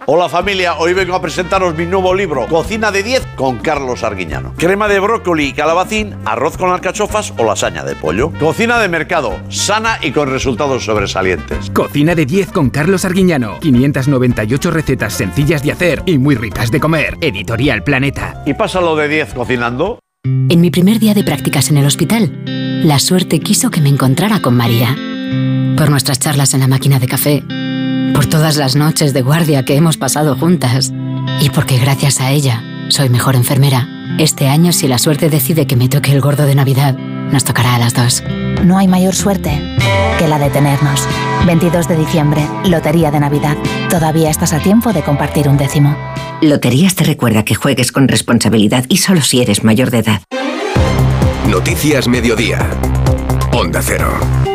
Hola 0.07 0.29
familia, 0.29 0.77
hoy 0.79 0.93
vengo 0.93 1.13
a 1.13 1.21
presentaros 1.21 1.75
mi 1.75 1.85
nuevo 1.85 2.15
libro, 2.15 2.47
Cocina 2.47 2.91
de 2.91 3.03
10 3.03 3.27
con 3.35 3.59
Carlos 3.59 4.03
Arguiñano. 4.03 4.51
Crema 4.57 4.87
de 4.87 4.99
brócoli 4.99 5.49
y 5.49 5.53
calabacín, 5.53 6.15
arroz 6.25 6.57
con 6.57 6.71
alcachofas 6.71 7.31
o 7.37 7.43
lasaña 7.43 7.83
de 7.83 7.95
pollo. 7.95 8.31
Cocina 8.39 8.79
de 8.79 8.89
mercado, 8.89 9.39
sana 9.49 9.99
y 10.01 10.11
con 10.11 10.27
resultados 10.27 10.85
sobresalientes. 10.85 11.69
Cocina 11.69 12.15
de 12.15 12.25
10 12.25 12.51
con 12.51 12.71
Carlos 12.71 13.05
Arguiñano. 13.05 13.59
598 13.59 14.71
recetas 14.71 15.13
sencillas 15.13 15.61
de 15.61 15.71
hacer 15.71 16.01
y 16.07 16.17
muy 16.17 16.33
ricas 16.33 16.71
de 16.71 16.79
comer. 16.79 17.15
Editorial 17.21 17.83
Planeta. 17.83 18.41
¿Y 18.47 18.55
pásalo 18.55 18.95
de 18.95 19.07
10 19.07 19.35
cocinando? 19.35 19.99
En 20.23 20.61
mi 20.61 20.71
primer 20.71 20.97
día 20.97 21.13
de 21.13 21.23
prácticas 21.23 21.69
en 21.69 21.77
el 21.77 21.85
hospital, 21.85 22.41
la 22.83 22.97
suerte 22.97 23.39
quiso 23.39 23.69
que 23.69 23.81
me 23.81 23.89
encontrara 23.89 24.41
con 24.41 24.57
María. 24.57 24.95
Por 25.77 25.91
nuestras 25.91 26.19
charlas 26.19 26.55
en 26.55 26.61
la 26.61 26.67
máquina 26.67 26.97
de 26.97 27.07
café 27.07 27.43
por 28.13 28.25
todas 28.25 28.57
las 28.57 28.75
noches 28.75 29.13
de 29.13 29.21
guardia 29.21 29.63
que 29.63 29.75
hemos 29.75 29.97
pasado 29.97 30.35
juntas 30.35 30.91
y 31.41 31.49
porque 31.49 31.77
gracias 31.77 32.19
a 32.19 32.31
ella 32.31 32.63
soy 32.89 33.09
mejor 33.09 33.35
enfermera. 33.35 33.87
Este 34.19 34.47
año, 34.47 34.73
si 34.73 34.87
la 34.87 34.97
suerte 34.97 35.29
decide 35.29 35.65
que 35.67 35.75
me 35.75 35.87
toque 35.87 36.11
el 36.11 36.21
gordo 36.21 36.45
de 36.45 36.55
Navidad, 36.55 36.95
nos 36.95 37.43
tocará 37.43 37.75
a 37.75 37.79
las 37.79 37.93
dos. 37.93 38.23
No 38.63 38.77
hay 38.77 38.87
mayor 38.87 39.15
suerte 39.15 39.77
que 40.19 40.27
la 40.27 40.37
de 40.37 40.49
tenernos. 40.49 41.07
22 41.45 41.87
de 41.87 41.97
diciembre, 41.97 42.45
Lotería 42.65 43.11
de 43.11 43.19
Navidad. 43.19 43.57
Todavía 43.89 44.29
estás 44.29 44.53
a 44.53 44.59
tiempo 44.59 44.93
de 44.93 45.01
compartir 45.01 45.47
un 45.47 45.57
décimo. 45.57 45.95
Loterías 46.41 46.95
te 46.95 47.03
recuerda 47.03 47.43
que 47.43 47.55
juegues 47.55 47.91
con 47.91 48.07
responsabilidad 48.07 48.85
y 48.89 48.97
solo 48.97 49.21
si 49.21 49.41
eres 49.41 49.63
mayor 49.63 49.89
de 49.89 49.99
edad. 49.99 50.21
Noticias 51.47 52.07
Mediodía. 52.07 52.69
Onda 53.53 53.81
Cero. 53.81 54.50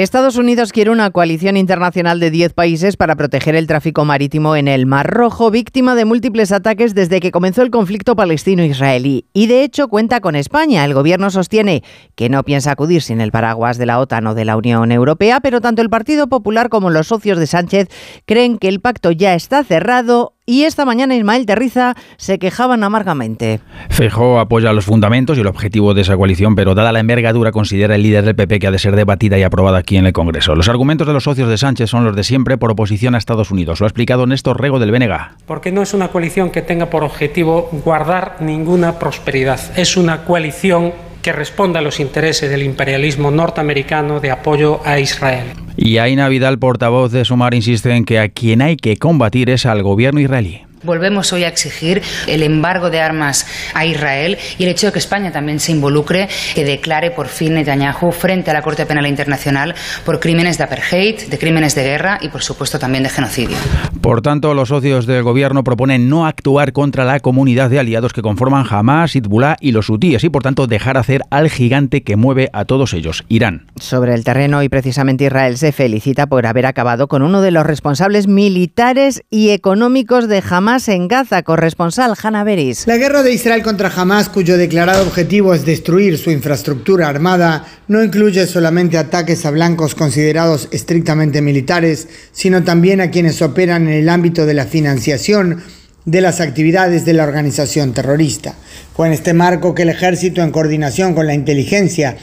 Estados 0.00 0.36
Unidos 0.36 0.72
quiere 0.72 0.90
una 0.90 1.10
coalición 1.10 1.58
internacional 1.58 2.18
de 2.18 2.30
10 2.30 2.54
países 2.54 2.96
para 2.96 3.14
proteger 3.14 3.54
el 3.54 3.66
tráfico 3.66 4.06
marítimo 4.06 4.56
en 4.56 4.66
el 4.66 4.86
Mar 4.86 5.06
Rojo, 5.06 5.50
víctima 5.50 5.94
de 5.94 6.06
múltiples 6.06 6.50
ataques 6.50 6.94
desde 6.94 7.20
que 7.20 7.30
comenzó 7.30 7.60
el 7.60 7.70
conflicto 7.70 8.16
palestino-israelí. 8.16 9.26
Y 9.34 9.48
de 9.48 9.64
hecho 9.64 9.88
cuenta 9.88 10.22
con 10.22 10.34
España. 10.34 10.82
El 10.86 10.94
gobierno 10.94 11.30
sostiene 11.30 11.82
que 12.14 12.30
no 12.30 12.42
piensa 12.42 12.70
acudir 12.70 13.02
sin 13.02 13.20
el 13.20 13.32
paraguas 13.32 13.76
de 13.76 13.84
la 13.84 13.98
OTAN 13.98 14.28
o 14.28 14.34
de 14.34 14.46
la 14.46 14.56
Unión 14.56 14.92
Europea, 14.92 15.40
pero 15.40 15.60
tanto 15.60 15.82
el 15.82 15.90
Partido 15.90 16.26
Popular 16.26 16.70
como 16.70 16.88
los 16.88 17.08
socios 17.08 17.38
de 17.38 17.46
Sánchez 17.46 17.88
creen 18.24 18.56
que 18.56 18.68
el 18.68 18.80
pacto 18.80 19.10
ya 19.10 19.34
está 19.34 19.62
cerrado 19.62 20.32
y 20.44 20.64
esta 20.64 20.84
mañana 20.84 21.14
Ismael 21.14 21.46
Terriza 21.46 21.94
se 22.16 22.38
quejaban 22.38 22.82
amargamente. 22.82 23.60
Feijóo 23.90 24.40
apoya 24.40 24.72
los 24.72 24.84
fundamentos 24.84 25.38
y 25.38 25.40
el 25.40 25.46
objetivo 25.46 25.94
de 25.94 26.02
esa 26.02 26.16
coalición, 26.16 26.56
pero 26.56 26.74
dada 26.74 26.90
la 26.90 27.00
envergadura 27.00 27.52
considera 27.52 27.94
el 27.94 28.02
líder 28.02 28.24
del 28.24 28.34
PP 28.34 28.58
que 28.58 28.66
ha 28.66 28.70
de 28.72 28.78
ser 28.78 28.96
debatida 28.96 29.38
y 29.38 29.44
aprobada 29.44 29.78
aquí 29.78 29.96
en 29.96 30.06
el 30.06 30.12
Congreso. 30.12 30.54
Los 30.54 30.68
argumentos 30.68 31.06
de 31.06 31.12
los 31.12 31.24
socios 31.24 31.48
de 31.48 31.58
Sánchez 31.58 31.90
son 31.90 32.04
los 32.04 32.16
de 32.16 32.24
siempre 32.24 32.58
por 32.58 32.72
oposición 32.72 33.14
a 33.14 33.18
Estados 33.18 33.50
Unidos. 33.50 33.80
Lo 33.80 33.86
ha 33.86 33.88
explicado 33.88 34.26
Néstor 34.26 34.60
Rego 34.60 34.80
del 34.80 34.90
BNG. 34.90 35.36
Porque 35.46 35.70
no 35.70 35.82
es 35.82 35.94
una 35.94 36.08
coalición 36.08 36.50
que 36.50 36.62
tenga 36.62 36.90
por 36.90 37.04
objetivo 37.04 37.68
guardar 37.84 38.38
ninguna 38.40 38.98
prosperidad. 38.98 39.60
Es 39.76 39.96
una 39.96 40.24
coalición 40.24 40.92
que 41.22 41.32
responda 41.32 41.78
a 41.78 41.82
los 41.82 42.00
intereses 42.00 42.50
del 42.50 42.62
imperialismo 42.62 43.30
norteamericano 43.30 44.20
de 44.20 44.30
apoyo 44.30 44.80
a 44.84 44.98
Israel. 44.98 45.46
Y 45.76 45.98
Aina 45.98 46.28
Vidal, 46.28 46.58
portavoz 46.58 47.12
de 47.12 47.24
Sumar, 47.24 47.54
insiste 47.54 47.94
en 47.94 48.04
que 48.04 48.18
a 48.18 48.28
quien 48.28 48.60
hay 48.60 48.76
que 48.76 48.96
combatir 48.96 49.48
es 49.48 49.64
al 49.64 49.82
gobierno 49.82 50.20
israelí. 50.20 50.62
Volvemos 50.82 51.32
hoy 51.32 51.44
a 51.44 51.48
exigir 51.48 52.02
el 52.26 52.42
embargo 52.42 52.90
de 52.90 53.00
armas 53.00 53.46
a 53.72 53.86
Israel 53.86 54.36
y 54.58 54.64
el 54.64 54.70
hecho 54.70 54.86
de 54.86 54.92
que 54.92 54.98
España 54.98 55.30
también 55.30 55.60
se 55.60 55.70
involucre, 55.70 56.28
que 56.54 56.64
declare 56.64 57.12
por 57.12 57.28
fin 57.28 57.54
Netanyahu 57.54 58.10
frente 58.10 58.50
a 58.50 58.54
la 58.54 58.62
Corte 58.62 58.84
Penal 58.84 59.06
Internacional 59.06 59.76
por 60.04 60.18
crímenes 60.18 60.58
de 60.58 60.64
apartheid, 60.64 61.28
de 61.28 61.38
crímenes 61.38 61.76
de 61.76 61.84
guerra 61.84 62.18
y, 62.20 62.28
por 62.28 62.42
supuesto, 62.42 62.80
también 62.80 63.04
de 63.04 63.10
genocidio. 63.10 63.56
Por 64.00 64.22
tanto, 64.22 64.54
los 64.54 64.70
socios 64.70 65.06
del 65.06 65.22
gobierno 65.22 65.62
proponen 65.62 66.08
no 66.08 66.26
actuar 66.26 66.72
contra 66.72 67.04
la 67.04 67.20
comunidad 67.20 67.70
de 67.70 67.78
aliados 67.78 68.12
que 68.12 68.22
conforman 68.22 68.66
Hamas, 68.68 69.14
Hezbollah 69.14 69.56
y 69.60 69.70
los 69.70 69.88
hutíes 69.88 70.24
y, 70.24 70.30
por 70.30 70.42
tanto, 70.42 70.66
dejar 70.66 70.96
hacer 70.96 71.22
al 71.30 71.48
gigante 71.48 72.02
que 72.02 72.16
mueve 72.16 72.50
a 72.52 72.64
todos 72.64 72.92
ellos, 72.92 73.24
Irán. 73.28 73.66
Sobre 73.76 74.14
el 74.14 74.24
terreno 74.24 74.64
y 74.64 74.68
precisamente 74.68 75.26
Israel 75.26 75.56
se 75.58 75.70
felicita 75.70 76.26
por 76.26 76.46
haber 76.46 76.66
acabado 76.66 77.06
con 77.06 77.22
uno 77.22 77.40
de 77.40 77.52
los 77.52 77.64
responsables 77.64 78.26
militares 78.26 79.22
y 79.30 79.50
económicos 79.50 80.26
de 80.26 80.42
Hamas 80.50 80.71
En 80.72 81.06
Gaza. 81.06 81.42
Corresponsal 81.42 82.14
Hanna 82.22 82.44
Beris. 82.44 82.86
La 82.86 82.96
guerra 82.96 83.22
de 83.22 83.34
Israel 83.34 83.62
contra 83.62 83.92
Hamas, 83.94 84.30
cuyo 84.30 84.56
declarado 84.56 85.02
objetivo 85.02 85.52
es 85.52 85.66
destruir 85.66 86.16
su 86.16 86.30
infraestructura 86.30 87.08
armada, 87.08 87.66
no 87.88 88.02
incluye 88.02 88.46
solamente 88.46 88.96
ataques 88.96 89.44
a 89.44 89.50
blancos 89.50 89.94
considerados 89.94 90.70
estrictamente 90.72 91.42
militares, 91.42 92.08
sino 92.32 92.64
también 92.64 93.02
a 93.02 93.10
quienes 93.10 93.42
operan 93.42 93.86
en 93.86 93.92
el 93.92 94.08
ámbito 94.08 94.46
de 94.46 94.54
la 94.54 94.64
financiación 94.64 95.62
de 96.06 96.22
las 96.22 96.40
actividades 96.40 97.04
de 97.04 97.12
la 97.12 97.24
organización 97.24 97.92
terrorista. 97.92 98.54
Fue 98.96 99.08
en 99.08 99.12
este 99.12 99.34
marco 99.34 99.74
que 99.74 99.82
el 99.82 99.90
ejército, 99.90 100.40
en 100.40 100.52
coordinación 100.52 101.12
con 101.12 101.26
la 101.26 101.34
inteligencia 101.34 102.16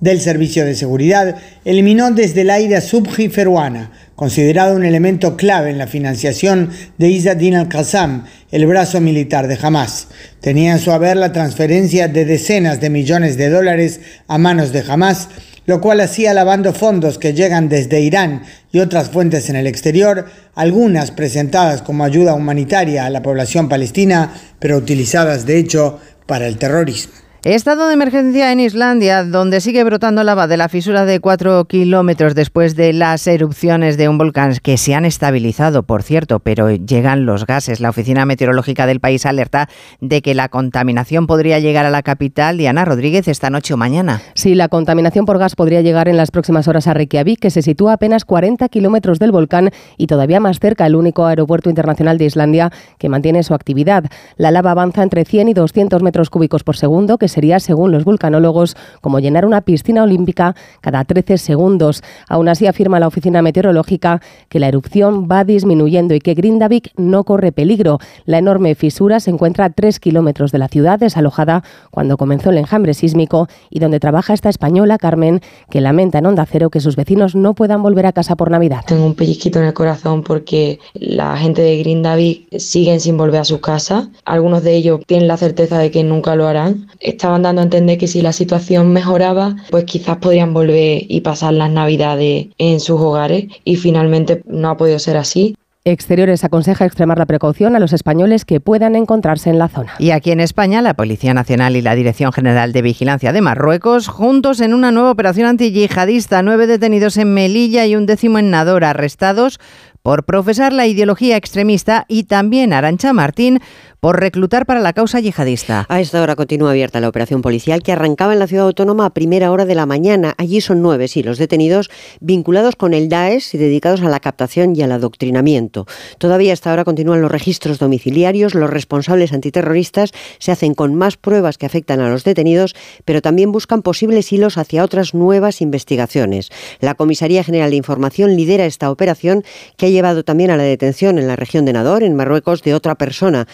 del 0.00 0.20
Servicio 0.20 0.66
de 0.66 0.74
Seguridad, 0.74 1.36
eliminó 1.64 2.10
desde 2.10 2.42
el 2.42 2.50
aire 2.50 2.76
a 2.76 2.82
Feruana, 2.82 3.90
considerado 4.16 4.76
un 4.76 4.84
elemento 4.84 5.36
clave 5.36 5.70
en 5.70 5.78
la 5.78 5.86
financiación 5.86 6.70
de 6.98 7.08
Izzadin 7.08 7.56
al-Qassam, 7.56 8.24
el 8.50 8.66
brazo 8.66 9.00
militar 9.00 9.48
de 9.48 9.58
Hamas. 9.60 10.08
Tenía 10.40 10.72
en 10.72 10.78
su 10.78 10.92
haber 10.92 11.16
la 11.16 11.32
transferencia 11.32 12.08
de 12.08 12.24
decenas 12.24 12.80
de 12.80 12.90
millones 12.90 13.36
de 13.36 13.50
dólares 13.50 14.00
a 14.28 14.38
manos 14.38 14.72
de 14.72 14.84
Hamas, 14.86 15.28
lo 15.66 15.80
cual 15.80 16.00
hacía 16.00 16.34
lavando 16.34 16.72
fondos 16.72 17.18
que 17.18 17.32
llegan 17.32 17.68
desde 17.68 18.00
Irán 18.00 18.42
y 18.70 18.80
otras 18.80 19.10
fuentes 19.10 19.48
en 19.48 19.56
el 19.56 19.66
exterior, 19.66 20.26
algunas 20.54 21.10
presentadas 21.10 21.82
como 21.82 22.04
ayuda 22.04 22.34
humanitaria 22.34 23.06
a 23.06 23.10
la 23.10 23.22
población 23.22 23.68
palestina, 23.68 24.34
pero 24.58 24.76
utilizadas 24.76 25.46
de 25.46 25.58
hecho 25.58 26.00
para 26.26 26.46
el 26.46 26.58
terrorismo. 26.58 27.23
Estado 27.52 27.88
de 27.88 27.92
emergencia 27.92 28.52
en 28.52 28.60
Islandia, 28.60 29.22
donde 29.22 29.60
sigue 29.60 29.84
brotando 29.84 30.24
lava 30.24 30.46
de 30.46 30.56
la 30.56 30.70
fisura 30.70 31.04
de 31.04 31.20
4 31.20 31.66
kilómetros 31.66 32.34
después 32.34 32.74
de 32.74 32.94
las 32.94 33.26
erupciones 33.26 33.98
de 33.98 34.08
un 34.08 34.16
volcán 34.16 34.54
que 34.62 34.78
se 34.78 34.94
han 34.94 35.04
estabilizado, 35.04 35.82
por 35.82 36.02
cierto, 36.02 36.40
pero 36.40 36.70
llegan 36.70 37.26
los 37.26 37.44
gases. 37.44 37.80
La 37.80 37.90
Oficina 37.90 38.24
Meteorológica 38.24 38.86
del 38.86 38.98
país 38.98 39.26
alerta 39.26 39.68
de 40.00 40.22
que 40.22 40.32
la 40.34 40.48
contaminación 40.48 41.26
podría 41.26 41.58
llegar 41.58 41.84
a 41.84 41.90
la 41.90 42.02
capital. 42.02 42.56
Diana 42.56 42.86
Rodríguez, 42.86 43.28
esta 43.28 43.50
noche 43.50 43.74
o 43.74 43.76
mañana. 43.76 44.22
Sí, 44.34 44.54
la 44.54 44.68
contaminación 44.68 45.26
por 45.26 45.36
gas 45.36 45.54
podría 45.54 45.82
llegar 45.82 46.08
en 46.08 46.16
las 46.16 46.30
próximas 46.30 46.66
horas 46.66 46.86
a 46.86 46.94
Reykjavik, 46.94 47.40
que 47.40 47.50
se 47.50 47.60
sitúa 47.60 47.90
a 47.90 47.94
apenas 47.96 48.24
40 48.24 48.66
kilómetros 48.70 49.18
del 49.18 49.32
volcán 49.32 49.68
y 49.98 50.06
todavía 50.06 50.40
más 50.40 50.60
cerca 50.60 50.86
el 50.86 50.96
único 50.96 51.26
aeropuerto 51.26 51.68
internacional 51.68 52.16
de 52.16 52.24
Islandia 52.24 52.72
que 52.96 53.10
mantiene 53.10 53.42
su 53.42 53.52
actividad. 53.52 54.04
La 54.38 54.50
lava 54.50 54.70
avanza 54.70 55.02
entre 55.02 55.26
100 55.26 55.48
y 55.50 55.52
200 55.52 56.02
metros 56.02 56.30
cúbicos 56.30 56.64
por 56.64 56.78
segundo, 56.78 57.18
que 57.18 57.33
sería, 57.34 57.60
según 57.60 57.92
los 57.92 58.04
vulcanólogos, 58.04 58.76
como 59.00 59.18
llenar 59.18 59.44
una 59.44 59.60
piscina 59.60 60.02
olímpica 60.02 60.54
cada 60.80 61.04
13 61.04 61.38
segundos. 61.38 62.02
Aún 62.28 62.48
así, 62.48 62.66
afirma 62.66 63.00
la 63.00 63.06
oficina 63.06 63.42
meteorológica 63.42 64.20
que 64.48 64.60
la 64.60 64.68
erupción 64.68 65.28
va 65.30 65.44
disminuyendo 65.44 66.14
y 66.14 66.20
que 66.20 66.34
Grindavik 66.34 66.92
no 66.96 67.24
corre 67.24 67.52
peligro. 67.52 67.98
La 68.24 68.38
enorme 68.38 68.74
fisura 68.74 69.20
se 69.20 69.30
encuentra 69.30 69.66
a 69.66 69.70
3 69.70 70.00
kilómetros 70.00 70.52
de 70.52 70.58
la 70.58 70.68
ciudad, 70.68 70.98
desalojada 70.98 71.62
cuando 71.90 72.16
comenzó 72.16 72.50
el 72.50 72.58
enjambre 72.58 72.94
sísmico 72.94 73.48
y 73.70 73.80
donde 73.80 74.00
trabaja 74.00 74.32
esta 74.32 74.48
española, 74.48 74.98
Carmen, 74.98 75.40
que 75.70 75.80
lamenta 75.80 76.18
en 76.18 76.26
Onda 76.26 76.46
Cero 76.50 76.70
que 76.70 76.80
sus 76.80 76.96
vecinos 76.96 77.34
no 77.34 77.54
puedan 77.54 77.82
volver 77.82 78.06
a 78.06 78.12
casa 78.12 78.36
por 78.36 78.50
Navidad. 78.50 78.80
Tengo 78.86 79.06
un 79.06 79.14
pellizquito 79.14 79.58
en 79.58 79.66
el 79.66 79.74
corazón 79.74 80.22
porque 80.22 80.78
la 80.94 81.36
gente 81.36 81.62
de 81.62 81.78
Grindavik 81.78 82.58
siguen 82.58 83.00
sin 83.00 83.16
volver 83.16 83.40
a 83.40 83.44
sus 83.44 83.60
casas. 83.60 84.08
Algunos 84.24 84.62
de 84.62 84.74
ellos 84.74 85.00
tienen 85.06 85.28
la 85.28 85.36
certeza 85.36 85.78
de 85.78 85.90
que 85.90 86.04
nunca 86.04 86.36
lo 86.36 86.46
harán 86.46 86.88
estaban 87.24 87.40
dando 87.40 87.62
a 87.62 87.64
entender 87.64 87.96
que 87.96 88.06
si 88.06 88.20
la 88.20 88.34
situación 88.34 88.92
mejoraba, 88.92 89.56
pues 89.70 89.84
quizás 89.84 90.18
podrían 90.18 90.52
volver 90.52 91.04
y 91.08 91.22
pasar 91.22 91.54
las 91.54 91.70
navidades 91.70 92.48
en 92.58 92.80
sus 92.80 93.00
hogares 93.00 93.46
y 93.64 93.76
finalmente 93.76 94.42
no 94.46 94.68
ha 94.68 94.76
podido 94.76 94.98
ser 94.98 95.16
así. 95.16 95.56
Exteriores 95.86 96.44
aconseja 96.44 96.84
extremar 96.84 97.16
la 97.16 97.24
precaución 97.24 97.76
a 97.76 97.78
los 97.78 97.94
españoles 97.94 98.44
que 98.44 98.60
puedan 98.60 98.94
encontrarse 98.94 99.48
en 99.48 99.58
la 99.58 99.68
zona. 99.68 99.94
Y 99.98 100.10
aquí 100.10 100.32
en 100.32 100.40
España, 100.40 100.82
la 100.82 100.92
Policía 100.92 101.32
Nacional 101.32 101.76
y 101.76 101.82
la 101.82 101.94
Dirección 101.94 102.30
General 102.30 102.74
de 102.74 102.82
Vigilancia 102.82 103.32
de 103.32 103.40
Marruecos, 103.40 104.08
juntos 104.08 104.60
en 104.60 104.74
una 104.74 104.92
nueva 104.92 105.10
operación 105.10 105.46
antiyihadista, 105.46 106.42
nueve 106.42 106.66
detenidos 106.66 107.16
en 107.16 107.32
Melilla 107.32 107.86
y 107.86 107.96
un 107.96 108.04
décimo 108.04 108.38
en 108.38 108.50
Nador, 108.50 108.84
arrestados 108.84 109.58
por 110.04 110.24
profesar 110.24 110.74
la 110.74 110.86
ideología 110.86 111.38
extremista 111.38 112.04
y 112.08 112.24
también 112.24 112.74
Arancha 112.74 113.14
Martín 113.14 113.60
por 114.04 114.20
reclutar 114.20 114.66
para 114.66 114.80
la 114.80 114.92
causa 114.92 115.18
yihadista. 115.18 115.86
A 115.88 115.98
esta 115.98 116.20
hora 116.20 116.36
continúa 116.36 116.72
abierta 116.72 117.00
la 117.00 117.08
operación 117.08 117.40
policial 117.40 117.82
que 117.82 117.90
arrancaba 117.90 118.34
en 118.34 118.38
la 118.38 118.46
ciudad 118.46 118.66
autónoma 118.66 119.06
a 119.06 119.14
primera 119.14 119.50
hora 119.50 119.64
de 119.64 119.74
la 119.74 119.86
mañana. 119.86 120.34
Allí 120.36 120.60
son 120.60 120.82
nueve, 120.82 121.08
sí, 121.08 121.22
los 121.22 121.38
detenidos 121.38 121.88
vinculados 122.20 122.76
con 122.76 122.92
el 122.92 123.08
Daesh 123.08 123.54
y 123.54 123.56
dedicados 123.56 124.02
a 124.02 124.10
la 124.10 124.20
captación 124.20 124.76
y 124.76 124.82
al 124.82 124.92
adoctrinamiento. 124.92 125.86
Todavía 126.18 126.52
hasta 126.52 126.68
ahora 126.68 126.84
continúan 126.84 127.22
los 127.22 127.32
registros 127.32 127.78
domiciliarios. 127.78 128.54
Los 128.54 128.68
responsables 128.68 129.32
antiterroristas 129.32 130.10
se 130.38 130.52
hacen 130.52 130.74
con 130.74 130.94
más 130.94 131.16
pruebas 131.16 131.56
que 131.56 131.64
afectan 131.64 132.00
a 132.00 132.10
los 132.10 132.24
detenidos, 132.24 132.74
pero 133.06 133.22
también 133.22 133.52
buscan 133.52 133.80
posibles 133.80 134.30
hilos 134.34 134.58
hacia 134.58 134.84
otras 134.84 135.14
nuevas 135.14 135.62
investigaciones. 135.62 136.50
La 136.78 136.94
Comisaría 136.94 137.42
General 137.42 137.70
de 137.70 137.76
Información 137.76 138.36
lidera 138.36 138.66
esta 138.66 138.90
operación 138.90 139.44
que 139.78 139.86
ha 139.86 139.88
llevado 139.88 140.24
también 140.24 140.50
a 140.50 140.58
la 140.58 140.64
detención 140.64 141.18
en 141.18 141.26
la 141.26 141.36
región 141.36 141.64
de 141.64 141.72
Nador, 141.72 142.02
en 142.02 142.14
Marruecos, 142.14 142.62
de 142.62 142.74
otra 142.74 142.96
persona 142.96 143.48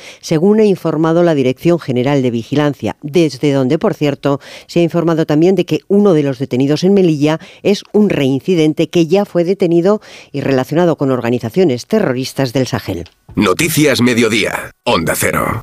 ha 0.61 0.65
informado 0.65 1.23
la 1.23 1.35
Dirección 1.35 1.79
General 1.79 2.23
de 2.23 2.31
Vigilancia, 2.31 2.97
desde 3.03 3.53
donde, 3.53 3.79
por 3.79 3.95
cierto, 3.95 4.41
se 4.67 4.81
ha 4.81 4.83
informado 4.83 5.27
también 5.27 5.55
de 5.55 5.67
que 5.67 5.81
uno 5.89 6.15
de 6.15 6.23
los 6.23 6.39
detenidos 6.39 6.85
en 6.85 6.95
Melilla 6.95 7.39
es 7.63 7.85
un 7.93 8.11
reincidente 8.11 8.89
que 8.89 9.07
ya 9.07 9.25
fue 9.25 9.45
detenido 9.45 10.01
y 10.33 10.41
relacionado 10.41 10.97
con 10.97 11.11
organizaciones 11.11 11.87
terroristas 11.87 12.53
del 12.53 12.67
Sahel. 12.67 13.05
Noticias 13.37 14.01
Mediodía, 14.01 14.73
Onda 14.85 15.15
Cero. 15.17 15.63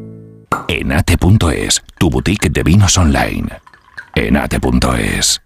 Enate.es, 0.67 1.81
tu 1.97 2.09
boutique 2.09 2.49
de 2.49 2.63
vinos 2.63 2.97
online. 2.97 3.61
Enate.es. 4.15 5.41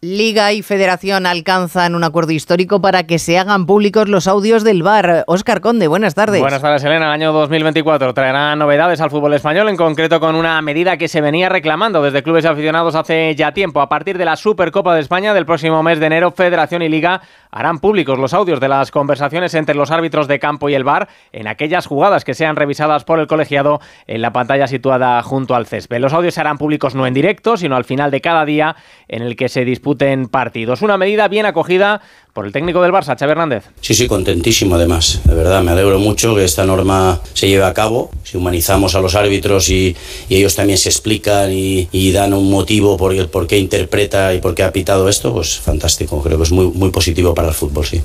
Liga 0.00 0.52
y 0.52 0.62
Federación 0.62 1.26
alcanzan 1.26 1.96
un 1.96 2.04
acuerdo 2.04 2.30
histórico 2.30 2.80
para 2.80 3.02
que 3.02 3.18
se 3.18 3.36
hagan 3.36 3.66
públicos 3.66 4.08
los 4.08 4.28
audios 4.28 4.62
del 4.62 4.84
VAR. 4.84 5.24
Óscar 5.26 5.60
Conde, 5.60 5.88
buenas 5.88 6.14
tardes. 6.14 6.40
Buenas 6.40 6.62
tardes, 6.62 6.84
Elena. 6.84 7.06
El 7.06 7.12
año 7.14 7.32
2024 7.32 8.14
traerá 8.14 8.54
novedades 8.54 9.00
al 9.00 9.10
fútbol 9.10 9.34
español, 9.34 9.68
en 9.68 9.76
concreto 9.76 10.20
con 10.20 10.36
una 10.36 10.62
medida 10.62 10.98
que 10.98 11.08
se 11.08 11.20
venía 11.20 11.48
reclamando 11.48 12.00
desde 12.00 12.22
clubes 12.22 12.44
aficionados 12.44 12.94
hace 12.94 13.34
ya 13.34 13.50
tiempo. 13.50 13.80
A 13.80 13.88
partir 13.88 14.18
de 14.18 14.24
la 14.24 14.36
Supercopa 14.36 14.94
de 14.94 15.00
España 15.00 15.34
del 15.34 15.46
próximo 15.46 15.82
mes 15.82 15.98
de 15.98 16.06
enero, 16.06 16.30
Federación 16.30 16.82
y 16.82 16.88
Liga 16.88 17.20
harán 17.50 17.80
públicos 17.80 18.20
los 18.20 18.34
audios 18.34 18.60
de 18.60 18.68
las 18.68 18.92
conversaciones 18.92 19.52
entre 19.54 19.74
los 19.74 19.90
árbitros 19.90 20.28
de 20.28 20.38
campo 20.38 20.68
y 20.68 20.74
el 20.74 20.84
VAR 20.84 21.08
en 21.32 21.48
aquellas 21.48 21.86
jugadas 21.88 22.24
que 22.24 22.34
sean 22.34 22.54
revisadas 22.54 23.02
por 23.02 23.18
el 23.18 23.26
colegiado 23.26 23.80
en 24.06 24.22
la 24.22 24.32
pantalla 24.32 24.68
situada 24.68 25.20
junto 25.24 25.56
al 25.56 25.66
césped. 25.66 25.98
Los 25.98 26.12
audios 26.12 26.34
se 26.34 26.40
harán 26.40 26.56
públicos 26.56 26.94
no 26.94 27.04
en 27.04 27.14
directo, 27.14 27.56
sino 27.56 27.74
al 27.74 27.84
final 27.84 28.12
de 28.12 28.20
cada 28.20 28.44
día 28.44 28.76
en 29.08 29.22
el 29.22 29.34
que 29.34 29.48
se 29.48 29.64
disputen 29.88 30.28
partidos. 30.28 30.82
Una 30.82 30.98
medida 30.98 31.28
bien 31.28 31.46
acogida 31.46 32.00
por 32.32 32.46
el 32.46 32.52
técnico 32.52 32.82
del 32.82 32.92
Barça, 32.92 33.18
Xavi 33.18 33.32
Hernández. 33.32 33.64
Sí, 33.80 33.94
sí, 33.94 34.06
contentísimo 34.06 34.74
además. 34.74 35.20
De 35.24 35.34
verdad, 35.34 35.62
me 35.62 35.72
alegro 35.72 35.98
mucho 35.98 36.34
que 36.34 36.44
esta 36.44 36.64
norma 36.66 37.20
se 37.32 37.48
lleve 37.48 37.64
a 37.64 37.74
cabo. 37.74 38.10
Si 38.22 38.36
humanizamos 38.36 38.94
a 38.94 39.00
los 39.00 39.14
árbitros 39.14 39.70
y, 39.70 39.96
y 40.28 40.36
ellos 40.36 40.54
también 40.54 40.78
se 40.78 40.90
explican 40.90 41.52
y, 41.52 41.88
y, 41.90 42.12
dan 42.12 42.34
un 42.34 42.50
motivo 42.50 42.96
por 42.96 43.14
el 43.14 43.28
por 43.28 43.46
qué 43.46 43.58
interpreta 43.58 44.34
y 44.34 44.40
por 44.40 44.54
qué 44.54 44.62
ha 44.62 44.72
pitado 44.72 45.08
esto, 45.08 45.32
pues 45.32 45.58
fantástico. 45.58 46.22
Creo 46.22 46.36
que 46.36 46.44
es 46.44 46.52
muy, 46.52 46.66
muy 46.66 46.90
positivo 46.90 47.34
para 47.34 47.48
el 47.48 47.54
fútbol, 47.54 47.86
sí. 47.86 48.00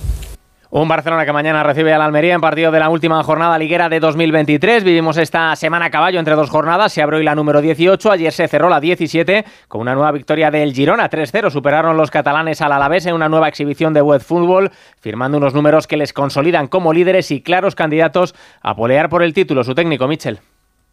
Un 0.76 0.88
Barcelona 0.88 1.24
que 1.24 1.32
mañana 1.32 1.62
recibe 1.62 1.94
al 1.94 2.02
Almería 2.02 2.34
en 2.34 2.42
partido 2.42 2.72
de 2.72 2.80
la 2.80 2.90
última 2.90 3.22
jornada 3.22 3.60
liguera 3.60 3.90
de 3.90 4.00
2023. 4.00 4.84
Vivimos 4.84 5.18
esta 5.18 5.56
semana 5.56 5.86
a 5.86 5.90
caballo 5.92 6.18
entre 6.18 6.34
dos 6.34 6.50
jornadas. 6.50 6.92
Se 6.92 7.04
abrió 7.04 7.20
hoy 7.20 7.24
la 7.24 7.36
número 7.36 7.62
18. 7.62 8.10
Ayer 8.10 8.34
se 8.34 8.48
cerró 8.48 8.70
la 8.70 8.80
17 8.80 9.46
con 9.68 9.82
una 9.82 9.94
nueva 9.94 10.12
victoria 10.12 10.50
del 10.50 10.74
Girona 10.74 11.12
3-0. 11.12 11.52
Superaron 11.52 11.96
los 11.96 12.10
catalanes 12.10 12.60
al 12.62 12.72
Alavés 12.72 13.06
en 13.06 13.14
una 13.14 13.30
nueva 13.30 13.50
exhibición 13.50 13.94
de 13.94 14.02
web 14.02 14.20
fútbol, 14.20 14.72
firmando 15.00 15.38
unos 15.38 15.54
números 15.54 15.86
que 15.86 15.96
les 15.96 16.12
consolidan 16.12 16.68
como 16.68 16.92
líderes 16.92 17.30
y 17.30 17.44
claros 17.44 17.76
candidatos 17.76 18.34
a 18.64 18.76
polear 18.76 19.10
por 19.10 19.22
el 19.22 19.36
título. 19.36 19.64
Su 19.64 19.76
técnico 19.76 20.08
Michel. 20.08 20.40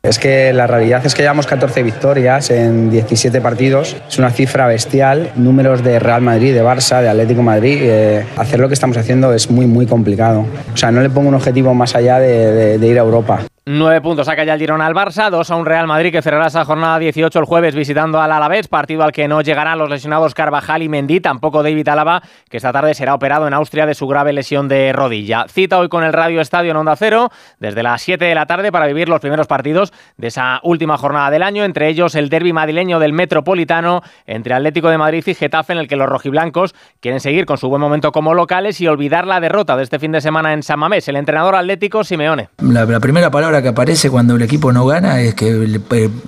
Es 0.02 0.18
que 0.18 0.54
la 0.54 0.66
realidad 0.66 1.04
es 1.04 1.14
que 1.14 1.20
llevamos 1.20 1.46
14 1.46 1.82
victorias 1.82 2.50
en 2.50 2.90
17 2.90 3.38
partidos. 3.42 3.96
Es 4.08 4.18
una 4.18 4.30
cifra 4.30 4.66
bestial. 4.66 5.30
Números 5.36 5.84
de 5.84 5.98
Real 5.98 6.22
Madrid, 6.22 6.54
de 6.54 6.64
Barça, 6.64 7.02
de 7.02 7.10
Atlético 7.10 7.42
Madrid. 7.42 7.80
Eh, 7.82 8.24
hacer 8.38 8.60
lo 8.60 8.68
que 8.68 8.74
estamos 8.74 8.96
haciendo 8.96 9.34
es 9.34 9.50
muy, 9.50 9.66
muy 9.66 9.84
complicado. 9.84 10.46
O 10.72 10.76
sea, 10.76 10.90
no 10.90 11.02
le 11.02 11.10
pongo 11.10 11.28
un 11.28 11.34
objetivo 11.34 11.74
más 11.74 11.94
allá 11.94 12.18
de, 12.18 12.78
de 12.78 12.86
ir 12.86 12.98
a 12.98 13.02
Europa. 13.02 13.42
Nueve 13.66 14.00
puntos 14.00 14.24
saca 14.24 14.42
ya 14.42 14.54
el 14.54 14.58
Girona 14.58 14.86
al 14.86 14.94
Barça, 14.94 15.28
dos 15.28 15.50
a 15.50 15.54
un 15.54 15.66
Real 15.66 15.86
Madrid 15.86 16.10
que 16.10 16.22
cerrará 16.22 16.46
esa 16.46 16.64
jornada 16.64 16.98
18 16.98 17.38
el 17.38 17.44
jueves 17.44 17.74
visitando 17.74 18.18
al 18.18 18.32
Alavés, 18.32 18.68
partido 18.68 19.02
al 19.02 19.12
que 19.12 19.28
no 19.28 19.42
llegarán 19.42 19.78
los 19.78 19.90
lesionados 19.90 20.32
Carvajal 20.32 20.82
y 20.82 20.88
Mendy, 20.88 21.20
tampoco 21.20 21.62
David 21.62 21.86
Álava, 21.88 22.22
que 22.48 22.56
esta 22.56 22.72
tarde 22.72 22.94
será 22.94 23.12
operado 23.12 23.46
en 23.46 23.52
Austria 23.52 23.84
de 23.84 23.94
su 23.94 24.06
grave 24.06 24.32
lesión 24.32 24.66
de 24.66 24.94
rodilla. 24.94 25.44
Cita 25.46 25.78
hoy 25.78 25.90
con 25.90 26.04
el 26.04 26.14
Radio 26.14 26.40
Estadio 26.40 26.70
en 26.70 26.78
Onda 26.78 26.96
Cero 26.96 27.28
desde 27.58 27.82
las 27.82 28.00
7 28.00 28.24
de 28.24 28.34
la 28.34 28.46
tarde 28.46 28.72
para 28.72 28.86
vivir 28.86 29.10
los 29.10 29.20
primeros 29.20 29.46
partidos 29.46 29.92
de 30.16 30.28
esa 30.28 30.60
última 30.62 30.96
jornada 30.96 31.30
del 31.30 31.42
año, 31.42 31.62
entre 31.62 31.88
ellos 31.88 32.14
el 32.14 32.30
derby 32.30 32.54
madrileño 32.54 32.98
del 32.98 33.12
Metropolitano 33.12 34.00
entre 34.24 34.54
Atlético 34.54 34.88
de 34.88 34.96
Madrid 34.96 35.22
y 35.26 35.34
Getafe, 35.34 35.74
en 35.74 35.80
el 35.80 35.86
que 35.86 35.96
los 35.96 36.08
rojiblancos 36.08 36.74
quieren 37.00 37.20
seguir 37.20 37.44
con 37.44 37.58
su 37.58 37.68
buen 37.68 37.82
momento 37.82 38.10
como 38.10 38.32
locales 38.32 38.80
y 38.80 38.88
olvidar 38.88 39.26
la 39.26 39.38
derrota 39.38 39.76
de 39.76 39.82
este 39.82 39.98
fin 39.98 40.12
de 40.12 40.22
semana 40.22 40.54
en 40.54 40.62
San 40.62 40.78
Mamés. 40.78 41.06
El 41.08 41.16
entrenador 41.16 41.56
atlético 41.56 42.04
Simeone. 42.04 42.48
La, 42.62 42.86
la 42.86 43.00
primera 43.00 43.30
palabra 43.30 43.49
que 43.60 43.68
aparece 43.68 44.10
cuando 44.10 44.36
el 44.36 44.42
equipo 44.42 44.72
no 44.72 44.86
gana 44.86 45.20
es 45.20 45.34
que 45.34 45.80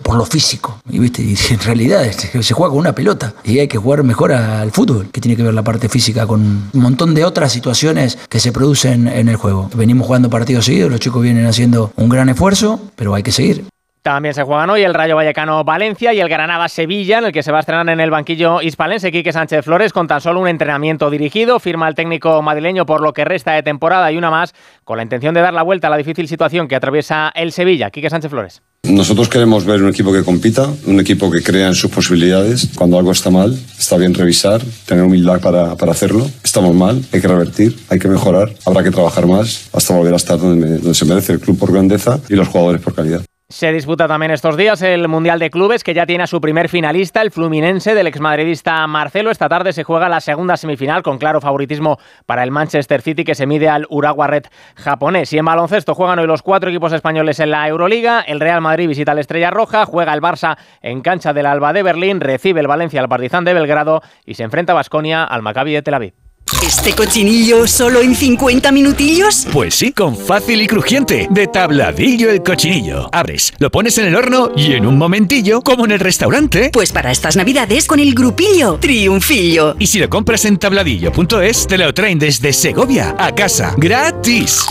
por 0.02 0.16
lo 0.16 0.26
físico. 0.26 0.80
Y, 0.90 0.98
¿viste? 0.98 1.22
y 1.22 1.36
en 1.50 1.60
realidad 1.60 2.10
se 2.10 2.54
juega 2.54 2.70
con 2.70 2.78
una 2.78 2.94
pelota 2.94 3.34
y 3.44 3.58
hay 3.58 3.68
que 3.68 3.78
jugar 3.78 4.02
mejor 4.02 4.32
al 4.32 4.70
fútbol, 4.72 5.08
que 5.12 5.20
tiene 5.20 5.36
que 5.36 5.42
ver 5.42 5.54
la 5.54 5.62
parte 5.62 5.88
física 5.88 6.26
con 6.26 6.40
un 6.72 6.80
montón 6.80 7.14
de 7.14 7.24
otras 7.24 7.52
situaciones 7.52 8.18
que 8.28 8.40
se 8.40 8.52
producen 8.52 9.08
en 9.08 9.28
el 9.28 9.36
juego. 9.36 9.70
Venimos 9.74 10.06
jugando 10.06 10.28
partidos 10.30 10.64
seguidos, 10.64 10.90
los 10.90 11.00
chicos 11.00 11.22
vienen 11.22 11.46
haciendo 11.46 11.92
un 11.96 12.08
gran 12.08 12.28
esfuerzo, 12.28 12.80
pero 12.96 13.14
hay 13.14 13.22
que 13.22 13.32
seguir. 13.32 13.64
También 14.02 14.34
se 14.34 14.42
juegan 14.42 14.68
hoy 14.68 14.82
el 14.82 14.94
Rayo 14.94 15.14
Vallecano 15.14 15.62
Valencia 15.62 16.12
y 16.12 16.18
el 16.18 16.28
Granada 16.28 16.68
Sevilla, 16.68 17.18
en 17.18 17.26
el 17.26 17.32
que 17.32 17.44
se 17.44 17.52
va 17.52 17.58
a 17.58 17.60
estrenar 17.60 17.88
en 17.88 18.00
el 18.00 18.10
banquillo 18.10 18.60
hispalense 18.60 19.12
Quique 19.12 19.32
Sánchez 19.32 19.64
Flores 19.64 19.92
con 19.92 20.08
tan 20.08 20.20
solo 20.20 20.40
un 20.40 20.48
entrenamiento 20.48 21.08
dirigido. 21.08 21.60
Firma 21.60 21.86
el 21.88 21.94
técnico 21.94 22.42
madrileño 22.42 22.84
por 22.84 23.00
lo 23.00 23.12
que 23.12 23.24
resta 23.24 23.52
de 23.52 23.62
temporada 23.62 24.10
y 24.10 24.16
una 24.16 24.28
más, 24.28 24.54
con 24.82 24.96
la 24.96 25.04
intención 25.04 25.34
de 25.34 25.40
dar 25.40 25.54
la 25.54 25.62
vuelta 25.62 25.86
a 25.86 25.90
la 25.90 25.98
difícil 25.98 26.26
situación 26.26 26.66
que 26.66 26.74
atraviesa 26.74 27.30
el 27.36 27.52
Sevilla. 27.52 27.90
Quique 27.90 28.10
Sánchez 28.10 28.32
Flores. 28.32 28.62
Nosotros 28.82 29.28
queremos 29.28 29.64
ver 29.64 29.80
un 29.80 29.90
equipo 29.90 30.12
que 30.12 30.24
compita, 30.24 30.68
un 30.86 30.98
equipo 30.98 31.30
que 31.30 31.40
crea 31.40 31.68
en 31.68 31.76
sus 31.76 31.92
posibilidades. 31.92 32.70
Cuando 32.74 32.98
algo 32.98 33.12
está 33.12 33.30
mal, 33.30 33.56
está 33.78 33.98
bien 33.98 34.14
revisar, 34.14 34.60
tener 34.84 35.04
humildad 35.04 35.40
para, 35.40 35.76
para 35.76 35.92
hacerlo. 35.92 36.28
Estamos 36.42 36.74
mal, 36.74 37.00
hay 37.12 37.20
que 37.20 37.28
revertir, 37.28 37.78
hay 37.88 38.00
que 38.00 38.08
mejorar, 38.08 38.52
habrá 38.66 38.82
que 38.82 38.90
trabajar 38.90 39.28
más 39.28 39.70
hasta 39.72 39.94
volver 39.94 40.14
a 40.14 40.16
estar 40.16 40.40
donde, 40.40 40.78
donde 40.78 40.94
se 40.94 41.04
merece 41.04 41.34
el 41.34 41.38
club 41.38 41.56
por 41.56 41.70
grandeza 41.72 42.18
y 42.28 42.34
los 42.34 42.48
jugadores 42.48 42.82
por 42.82 42.96
calidad. 42.96 43.22
Se 43.52 43.70
disputa 43.70 44.08
también 44.08 44.32
estos 44.32 44.56
días 44.56 44.80
el 44.80 45.06
Mundial 45.08 45.38
de 45.38 45.50
Clubes, 45.50 45.84
que 45.84 45.92
ya 45.92 46.06
tiene 46.06 46.24
a 46.24 46.26
su 46.26 46.40
primer 46.40 46.70
finalista, 46.70 47.20
el 47.20 47.30
Fluminense 47.30 47.94
del 47.94 48.06
exmadridista 48.06 48.86
Marcelo. 48.86 49.30
Esta 49.30 49.50
tarde 49.50 49.74
se 49.74 49.84
juega 49.84 50.08
la 50.08 50.22
segunda 50.22 50.56
semifinal 50.56 51.02
con 51.02 51.18
claro 51.18 51.38
favoritismo 51.42 51.98
para 52.24 52.44
el 52.44 52.50
Manchester 52.50 53.02
City, 53.02 53.24
que 53.24 53.34
se 53.34 53.46
mide 53.46 53.68
al 53.68 53.86
Urawa 53.90 54.26
Red 54.26 54.44
japonés. 54.74 55.34
Y 55.34 55.38
en 55.38 55.44
baloncesto 55.44 55.94
juegan 55.94 56.18
hoy 56.18 56.26
los 56.26 56.40
cuatro 56.40 56.70
equipos 56.70 56.94
españoles 56.94 57.40
en 57.40 57.50
la 57.50 57.68
Euroliga. 57.68 58.22
El 58.22 58.40
Real 58.40 58.62
Madrid 58.62 58.88
visita 58.88 59.12
al 59.12 59.18
Estrella 59.18 59.50
Roja, 59.50 59.84
juega 59.84 60.14
el 60.14 60.22
Barça 60.22 60.56
en 60.80 61.02
cancha 61.02 61.34
del 61.34 61.44
Alba 61.44 61.74
de 61.74 61.82
Berlín, 61.82 62.22
recibe 62.22 62.60
el 62.60 62.68
Valencia 62.68 63.02
al 63.02 63.10
Partizan 63.10 63.44
de 63.44 63.52
Belgrado 63.52 64.00
y 64.24 64.32
se 64.32 64.44
enfrenta 64.44 64.72
a 64.72 64.76
Basconia 64.76 65.24
al 65.24 65.42
Maccabi 65.42 65.74
de 65.74 65.82
Tel 65.82 65.92
Aviv. 65.92 66.21
¿Este 66.60 66.92
cochinillo 66.92 67.66
solo 67.66 68.00
en 68.00 68.14
50 68.14 68.70
minutillos? 68.72 69.46
Pues 69.52 69.74
sí, 69.74 69.92
con 69.92 70.16
fácil 70.16 70.60
y 70.60 70.66
crujiente, 70.66 71.28
de 71.30 71.46
tabladillo 71.46 72.30
el 72.30 72.42
cochinillo. 72.42 73.08
Abres, 73.12 73.52
lo 73.58 73.70
pones 73.70 73.98
en 73.98 74.06
el 74.06 74.14
horno 74.14 74.50
y 74.56 74.74
en 74.74 74.86
un 74.86 74.98
momentillo, 74.98 75.62
como 75.62 75.84
en 75.84 75.92
el 75.92 76.00
restaurante. 76.00 76.70
Pues 76.72 76.92
para 76.92 77.10
estas 77.10 77.36
navidades 77.36 77.86
con 77.86 77.98
el 77.98 78.14
grupillo, 78.14 78.78
triunfillo. 78.80 79.74
Y 79.78 79.86
si 79.86 79.98
lo 79.98 80.08
compras 80.08 80.44
en 80.44 80.58
tabladillo.es, 80.58 81.66
te 81.66 81.78
lo 81.78 81.92
traen 81.94 82.18
desde 82.18 82.52
Segovia 82.52 83.16
a 83.18 83.34
casa, 83.34 83.74
gratis. 83.76 84.64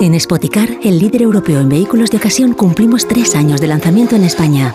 En 0.00 0.18
Spoticar, 0.18 0.68
el 0.82 0.98
líder 0.98 1.22
europeo 1.22 1.60
en 1.60 1.68
vehículos 1.68 2.10
de 2.10 2.16
ocasión, 2.16 2.54
cumplimos 2.54 3.06
tres 3.06 3.34
años 3.34 3.60
de 3.60 3.68
lanzamiento 3.68 4.16
en 4.16 4.24
España. 4.24 4.74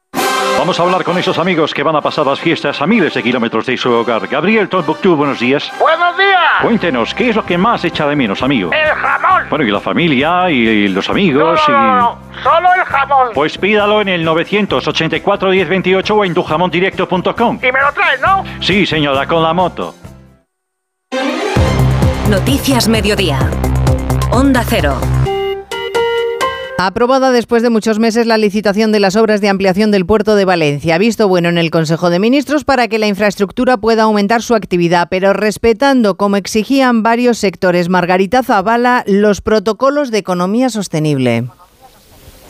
Vamos 0.61 0.79
a 0.79 0.83
hablar 0.83 1.03
con 1.03 1.17
esos 1.17 1.39
amigos 1.39 1.73
que 1.73 1.81
van 1.81 1.95
a 1.95 2.01
pasar 2.01 2.23
las 2.23 2.39
fiestas 2.39 2.79
a 2.83 2.85
miles 2.85 3.15
de 3.15 3.23
kilómetros 3.23 3.65
de 3.65 3.75
su 3.75 3.91
hogar. 3.91 4.27
Gabriel 4.27 4.69
Tombuctú, 4.69 5.15
buenos 5.15 5.39
días. 5.39 5.71
¡Buenos 5.79 6.15
días! 6.15 6.61
Cuéntenos, 6.61 7.15
¿qué 7.15 7.31
es 7.31 7.35
lo 7.35 7.43
que 7.43 7.57
más 7.57 7.83
echa 7.83 8.05
de 8.05 8.15
menos, 8.15 8.43
amigo? 8.43 8.69
¡El 8.71 8.91
jamón! 8.91 9.49
Bueno, 9.49 9.65
y 9.65 9.71
la 9.71 9.79
familia, 9.79 10.51
y, 10.51 10.87
los 10.89 11.09
amigos, 11.09 11.59
no, 11.67 11.73
no, 11.73 11.95
no, 11.95 12.19
y... 12.31 12.43
solo 12.43 12.69
el 12.75 12.83
jamón. 12.83 13.29
Pues 13.33 13.57
pídalo 13.57 14.01
en 14.01 14.09
el 14.09 14.23
984 14.23 15.49
1028 15.49 16.15
o 16.15 16.25
en 16.25 16.33
tujamondirecto.com. 16.35 17.59
Y 17.59 17.71
me 17.71 17.81
lo 17.81 17.91
traes, 17.91 18.21
¿no? 18.21 18.43
Sí, 18.59 18.85
señora, 18.85 19.25
con 19.25 19.41
la 19.41 19.53
moto. 19.55 19.95
Noticias 22.29 22.87
Mediodía. 22.87 23.39
Onda 24.29 24.63
Cero. 24.63 24.95
Aprobada 26.87 27.29
después 27.29 27.61
de 27.61 27.69
muchos 27.69 27.99
meses 27.99 28.25
la 28.25 28.39
licitación 28.39 28.91
de 28.91 28.99
las 28.99 29.15
obras 29.15 29.39
de 29.39 29.49
ampliación 29.49 29.91
del 29.91 30.03
puerto 30.03 30.35
de 30.35 30.45
Valencia. 30.45 30.97
Visto 30.97 31.27
bueno 31.27 31.47
en 31.47 31.59
el 31.59 31.69
Consejo 31.69 32.09
de 32.09 32.17
Ministros 32.17 32.63
para 32.63 32.87
que 32.87 32.97
la 32.97 33.05
infraestructura 33.05 33.77
pueda 33.77 34.03
aumentar 34.03 34.41
su 34.41 34.55
actividad, 34.55 35.07
pero 35.11 35.31
respetando, 35.31 36.17
como 36.17 36.37
exigían 36.37 37.03
varios 37.03 37.37
sectores, 37.37 37.87
Margarita 37.87 38.41
Zavala, 38.41 39.03
los 39.05 39.41
protocolos 39.41 40.09
de 40.09 40.17
economía 40.17 40.69
sostenible. 40.69 41.45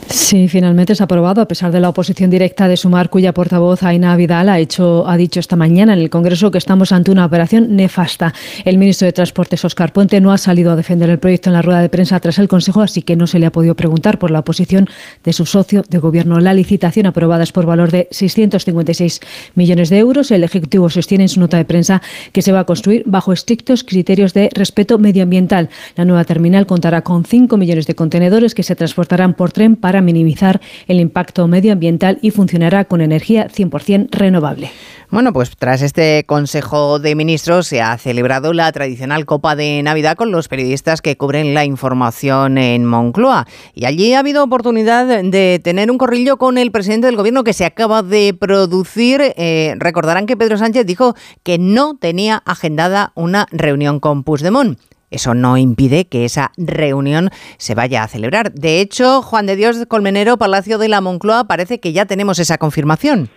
Sí, 0.09 0.47
finalmente 0.47 0.93
ha 0.99 1.03
aprobado 1.03 1.41
a 1.41 1.47
pesar 1.47 1.71
de 1.71 1.79
la 1.79 1.89
oposición 1.89 2.29
directa 2.29 2.67
de 2.67 2.75
Sumar, 2.77 3.09
cuya 3.09 3.33
portavoz 3.33 3.83
Aina 3.83 4.15
Vidal 4.15 4.49
ha, 4.49 4.59
hecho, 4.59 5.07
ha 5.07 5.15
dicho 5.17 5.39
esta 5.39 5.55
mañana 5.55 5.93
en 5.93 5.99
el 5.99 6.09
Congreso 6.09 6.51
que 6.51 6.57
estamos 6.57 6.91
ante 6.91 7.11
una 7.11 7.25
operación 7.25 7.75
nefasta. 7.75 8.33
El 8.65 8.77
ministro 8.77 9.05
de 9.05 9.13
Transportes, 9.13 9.63
Oscar 9.63 9.93
Puente, 9.93 10.19
no 10.21 10.31
ha 10.31 10.37
salido 10.37 10.71
a 10.71 10.75
defender 10.75 11.09
el 11.09 11.19
proyecto 11.19 11.49
en 11.49 11.53
la 11.53 11.61
rueda 11.61 11.81
de 11.81 11.89
prensa 11.89 12.19
tras 12.19 12.39
el 12.39 12.47
Consejo, 12.47 12.81
así 12.81 13.01
que 13.01 13.15
no 13.15 13.27
se 13.27 13.39
le 13.39 13.45
ha 13.45 13.51
podido 13.51 13.75
preguntar 13.75 14.19
por 14.19 14.31
la 14.31 14.39
oposición 14.39 14.87
de 15.23 15.33
su 15.33 15.45
socio 15.45 15.83
de 15.89 15.97
gobierno. 15.97 16.39
La 16.39 16.53
licitación 16.53 17.05
aprobada 17.05 17.43
es 17.43 17.51
por 17.51 17.65
valor 17.65 17.91
de 17.91 18.07
656 18.11 19.19
millones 19.55 19.89
de 19.89 19.97
euros. 19.97 20.31
El 20.31 20.43
Ejecutivo 20.43 20.89
sostiene 20.89 21.25
en 21.25 21.29
su 21.29 21.39
nota 21.39 21.57
de 21.57 21.65
prensa 21.65 22.01
que 22.31 22.41
se 22.41 22.51
va 22.51 22.61
a 22.61 22.65
construir 22.65 23.03
bajo 23.05 23.33
estrictos 23.33 23.83
criterios 23.83 24.33
de 24.33 24.49
respeto 24.53 24.97
medioambiental. 24.97 25.69
La 25.95 26.05
nueva 26.05 26.23
terminal 26.23 26.65
contará 26.65 27.01
con 27.01 27.25
5 27.25 27.57
millones 27.57 27.87
de 27.87 27.95
contenedores 27.95 28.55
que 28.55 28.63
se 28.63 28.75
transportarán 28.75 29.33
por 29.33 29.51
tren 29.51 29.75
para 29.75 29.90
minimizar 29.99 30.61
el 30.87 31.01
impacto 31.01 31.45
medioambiental 31.49 32.19
y 32.21 32.31
funcionará 32.31 32.85
con 32.85 33.01
energía 33.01 33.49
100% 33.49 34.07
renovable. 34.11 34.71
Bueno, 35.09 35.33
pues 35.33 35.51
tras 35.57 35.81
este 35.81 36.23
Consejo 36.25 36.99
de 36.99 37.15
Ministros 37.15 37.67
se 37.67 37.81
ha 37.81 37.97
celebrado 37.97 38.53
la 38.53 38.71
tradicional 38.71 39.25
Copa 39.25 39.57
de 39.57 39.83
Navidad 39.83 40.15
con 40.15 40.31
los 40.31 40.47
periodistas 40.47 41.01
que 41.01 41.17
cubren 41.17 41.53
la 41.53 41.65
información 41.65 42.57
en 42.57 42.85
Moncloa. 42.85 43.45
Y 43.73 43.83
allí 43.83 44.13
ha 44.13 44.19
habido 44.19 44.41
oportunidad 44.41 45.21
de 45.21 45.59
tener 45.61 45.91
un 45.91 45.97
corrillo 45.97 46.37
con 46.37 46.57
el 46.57 46.71
presidente 46.71 47.07
del 47.07 47.17
Gobierno 47.17 47.43
que 47.43 47.51
se 47.51 47.65
acaba 47.65 48.03
de 48.03 48.33
producir. 48.39 49.33
Eh, 49.35 49.75
recordarán 49.79 50.27
que 50.27 50.37
Pedro 50.37 50.57
Sánchez 50.57 50.85
dijo 50.85 51.13
que 51.43 51.57
no 51.57 51.97
tenía 51.97 52.41
agendada 52.45 53.11
una 53.15 53.47
reunión 53.51 53.99
con 53.99 54.23
Puigdemont. 54.23 54.79
Eso 55.11 55.33
no 55.33 55.57
impide 55.57 56.05
que 56.05 56.25
esa 56.25 56.51
reunión 56.57 57.29
se 57.57 57.75
vaya 57.75 58.03
a 58.03 58.07
celebrar. 58.07 58.51
De 58.53 58.81
hecho, 58.81 59.21
Juan 59.21 59.45
de 59.45 59.55
Dios 59.55 59.85
Colmenero, 59.87 60.37
Palacio 60.37 60.77
de 60.77 60.87
la 60.87 61.01
Moncloa, 61.01 61.43
parece 61.43 61.79
que 61.79 61.93
ya 61.93 62.05
tenemos 62.05 62.39
esa 62.39 62.57
confirmación. 62.57 63.29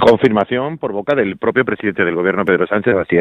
Confirmación 0.00 0.78
por 0.78 0.92
boca 0.92 1.14
del 1.14 1.36
propio 1.36 1.64
presidente 1.64 2.04
del 2.04 2.14
gobierno, 2.14 2.44
Pedro 2.44 2.66
Sánchez. 2.66 2.94
Así. 2.96 3.16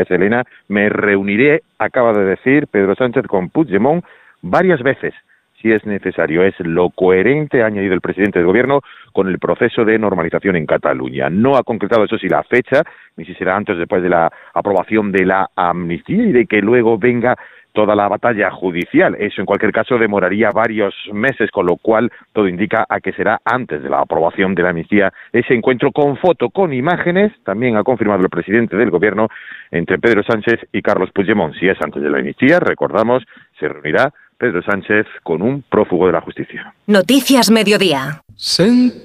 Me 0.68 0.90
reuniré, 0.90 1.63
acaba 1.80 2.13
de 2.13 2.24
decir 2.24 2.68
Pedro 2.68 2.96
Sánchez, 2.96 3.26
con 3.28 3.50
Puigdemont 3.50 4.04
varias 4.42 4.82
veces 4.82 5.13
si 5.62 5.72
es 5.72 5.86
necesario. 5.86 6.43
Es 6.43 6.60
lo 6.60 6.89
coherente, 6.89 7.62
ha 7.62 7.67
añadido 7.67 7.93
el 7.93 8.02
presidente 8.02 8.39
del 8.39 8.48
gobierno, 8.48 8.82
con 9.13 9.28
el 9.28 9.39
proceso 9.39 9.86
de 9.86 9.98
normalización 10.00 10.56
en 10.56 10.65
Cataluña. 10.65 11.30
No 11.30 11.56
ha 11.56 11.63
concretado, 11.63 12.06
eso 12.06 12.17
sí, 12.17 12.28
la 12.28 12.43
fecha, 12.43 12.84
ni 13.15 13.26
si 13.26 13.34
será 13.36 13.56
antes 13.56 13.76
o 13.76 13.80
después 13.80 14.04
de 14.04 14.10
la 14.10 14.32
aprobación 14.54 15.12
de 15.12 15.26
la 15.26 15.50
amnistía 15.56 16.24
y 16.24 16.32
de 16.32 16.46
que 16.46 16.62
luego 16.62 16.98
venga 16.98 17.36
toda 17.78 17.96
la 17.96 18.08
batalla 18.08 18.50
judicial. 18.50 19.15
Eso, 19.20 19.39
en 19.39 19.46
cualquier 19.46 19.72
caso, 19.72 20.00
demoraría 20.00 20.50
varios 20.50 20.96
meses, 21.13 21.52
con 21.52 21.67
lo 21.67 21.76
cual 21.76 22.12
todo 22.34 22.48
indica 22.48 22.88
a 22.89 23.00
que 23.00 23.13
será 23.13 23.39
antes 23.46 23.84
de 23.84 23.89
la 23.89 24.00
aprobación 24.00 24.56
de 24.56 24.63
la 24.63 24.70
amnistía 24.70 25.13
ese 25.32 25.54
encuentro 25.54 25.91
con 25.91 26.17
foto, 26.17 26.50
con 26.50 26.74
imágenes, 26.74 27.32
también 27.43 27.78
ha 27.78 27.84
confirmado 27.84 28.24
el 28.24 28.30
presidente 28.30 28.76
del 28.78 28.89
Gobierno, 28.89 29.28
entre 29.70 30.00
Pedro 30.00 30.24
Sánchez 30.24 30.60
y 30.72 30.82
Carlos 30.82 31.12
Puigdemont. 31.12 31.54
Si 31.54 31.67
es 31.67 31.78
antes 31.80 32.02
de 32.02 32.10
la 32.10 32.17
amnistía, 32.17 32.60
recordamos, 32.60 33.24
se 33.60 33.67
reunirá 33.67 34.12
Pedro 34.38 34.62
Sánchez 34.62 35.08
con 35.23 35.41
un 35.41 35.63
prófugo 35.67 36.06
de 36.08 36.13
la 36.13 36.21
justicia. 36.21 36.73
Noticias 36.86 37.50
Mediodía. 37.50 38.21
Sentado 38.36 39.04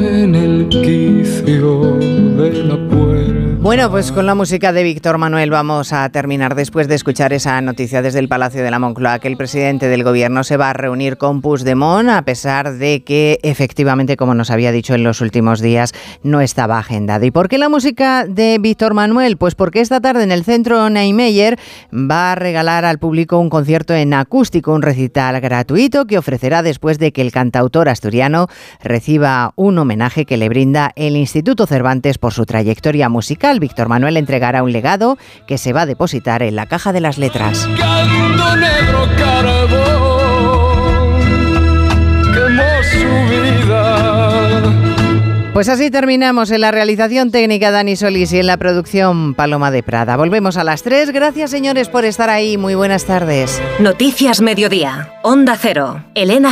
en 0.00 0.34
el 0.34 0.68
quicio. 0.68 2.13
Bueno, 3.64 3.90
pues 3.90 4.12
con 4.12 4.26
la 4.26 4.34
música 4.34 4.74
de 4.74 4.82
Víctor 4.82 5.16
Manuel 5.16 5.48
vamos 5.48 5.94
a 5.94 6.06
terminar 6.10 6.54
después 6.54 6.86
de 6.86 6.96
escuchar 6.96 7.32
esa 7.32 7.58
noticia 7.62 8.02
desde 8.02 8.18
el 8.18 8.28
Palacio 8.28 8.62
de 8.62 8.70
la 8.70 8.78
Moncloa 8.78 9.20
que 9.20 9.28
el 9.28 9.38
presidente 9.38 9.88
del 9.88 10.04
gobierno 10.04 10.44
se 10.44 10.58
va 10.58 10.68
a 10.68 10.72
reunir 10.74 11.16
con 11.16 11.40
Puigdemont 11.40 12.10
a 12.10 12.20
pesar 12.26 12.74
de 12.74 13.02
que 13.04 13.40
efectivamente, 13.42 14.18
como 14.18 14.34
nos 14.34 14.50
había 14.50 14.70
dicho 14.70 14.94
en 14.94 15.02
los 15.02 15.22
últimos 15.22 15.62
días, 15.62 15.94
no 16.22 16.42
estaba 16.42 16.78
agendado. 16.78 17.24
¿Y 17.24 17.30
por 17.30 17.48
qué 17.48 17.56
la 17.56 17.70
música 17.70 18.26
de 18.26 18.58
Víctor 18.60 18.92
Manuel? 18.92 19.38
Pues 19.38 19.54
porque 19.54 19.80
esta 19.80 19.98
tarde 19.98 20.24
en 20.24 20.30
el 20.30 20.44
centro 20.44 20.90
Neymeyer 20.90 21.58
va 21.90 22.32
a 22.32 22.34
regalar 22.34 22.84
al 22.84 22.98
público 22.98 23.38
un 23.38 23.48
concierto 23.48 23.94
en 23.94 24.12
acústico, 24.12 24.74
un 24.74 24.82
recital 24.82 25.40
gratuito 25.40 26.04
que 26.04 26.18
ofrecerá 26.18 26.62
después 26.62 26.98
de 26.98 27.12
que 27.12 27.22
el 27.22 27.32
cantautor 27.32 27.88
asturiano 27.88 28.48
reciba 28.82 29.54
un 29.56 29.78
homenaje 29.78 30.26
que 30.26 30.36
le 30.36 30.50
brinda 30.50 30.92
el 30.96 31.16
Instituto 31.16 31.66
Cervantes 31.66 32.18
por 32.18 32.34
su 32.34 32.44
trayectoria 32.44 33.08
musical. 33.08 33.53
Víctor 33.60 33.88
Manuel 33.88 34.16
entregará 34.16 34.62
un 34.62 34.72
legado 34.72 35.18
que 35.46 35.58
se 35.58 35.72
va 35.72 35.82
a 35.82 35.86
depositar 35.86 36.42
en 36.42 36.56
la 36.56 36.66
caja 36.66 36.92
de 36.92 37.00
las 37.00 37.18
letras. 37.18 37.68
Canto 37.78 38.56
negro 38.56 39.08
carbón 39.16 40.54
quemó 42.32 42.82
su 42.82 43.06
vida. 43.30 44.24
Pues 45.54 45.68
así 45.68 45.88
terminamos 45.88 46.50
en 46.50 46.62
la 46.62 46.72
realización 46.72 47.30
técnica 47.30 47.70
Dani 47.70 47.94
Solís 47.94 48.32
y 48.32 48.40
en 48.40 48.48
la 48.48 48.56
producción 48.56 49.34
Paloma 49.34 49.70
de 49.70 49.84
Prada. 49.84 50.16
Volvemos 50.16 50.56
a 50.56 50.64
las 50.64 50.82
3. 50.82 51.12
Gracias 51.12 51.52
señores 51.52 51.88
por 51.88 52.04
estar 52.04 52.28
ahí. 52.28 52.58
Muy 52.58 52.74
buenas 52.74 53.04
tardes. 53.04 53.62
Noticias 53.78 54.40
Mediodía. 54.40 55.12
Onda 55.22 55.56
Cero. 55.56 56.02
Elena 56.16 56.34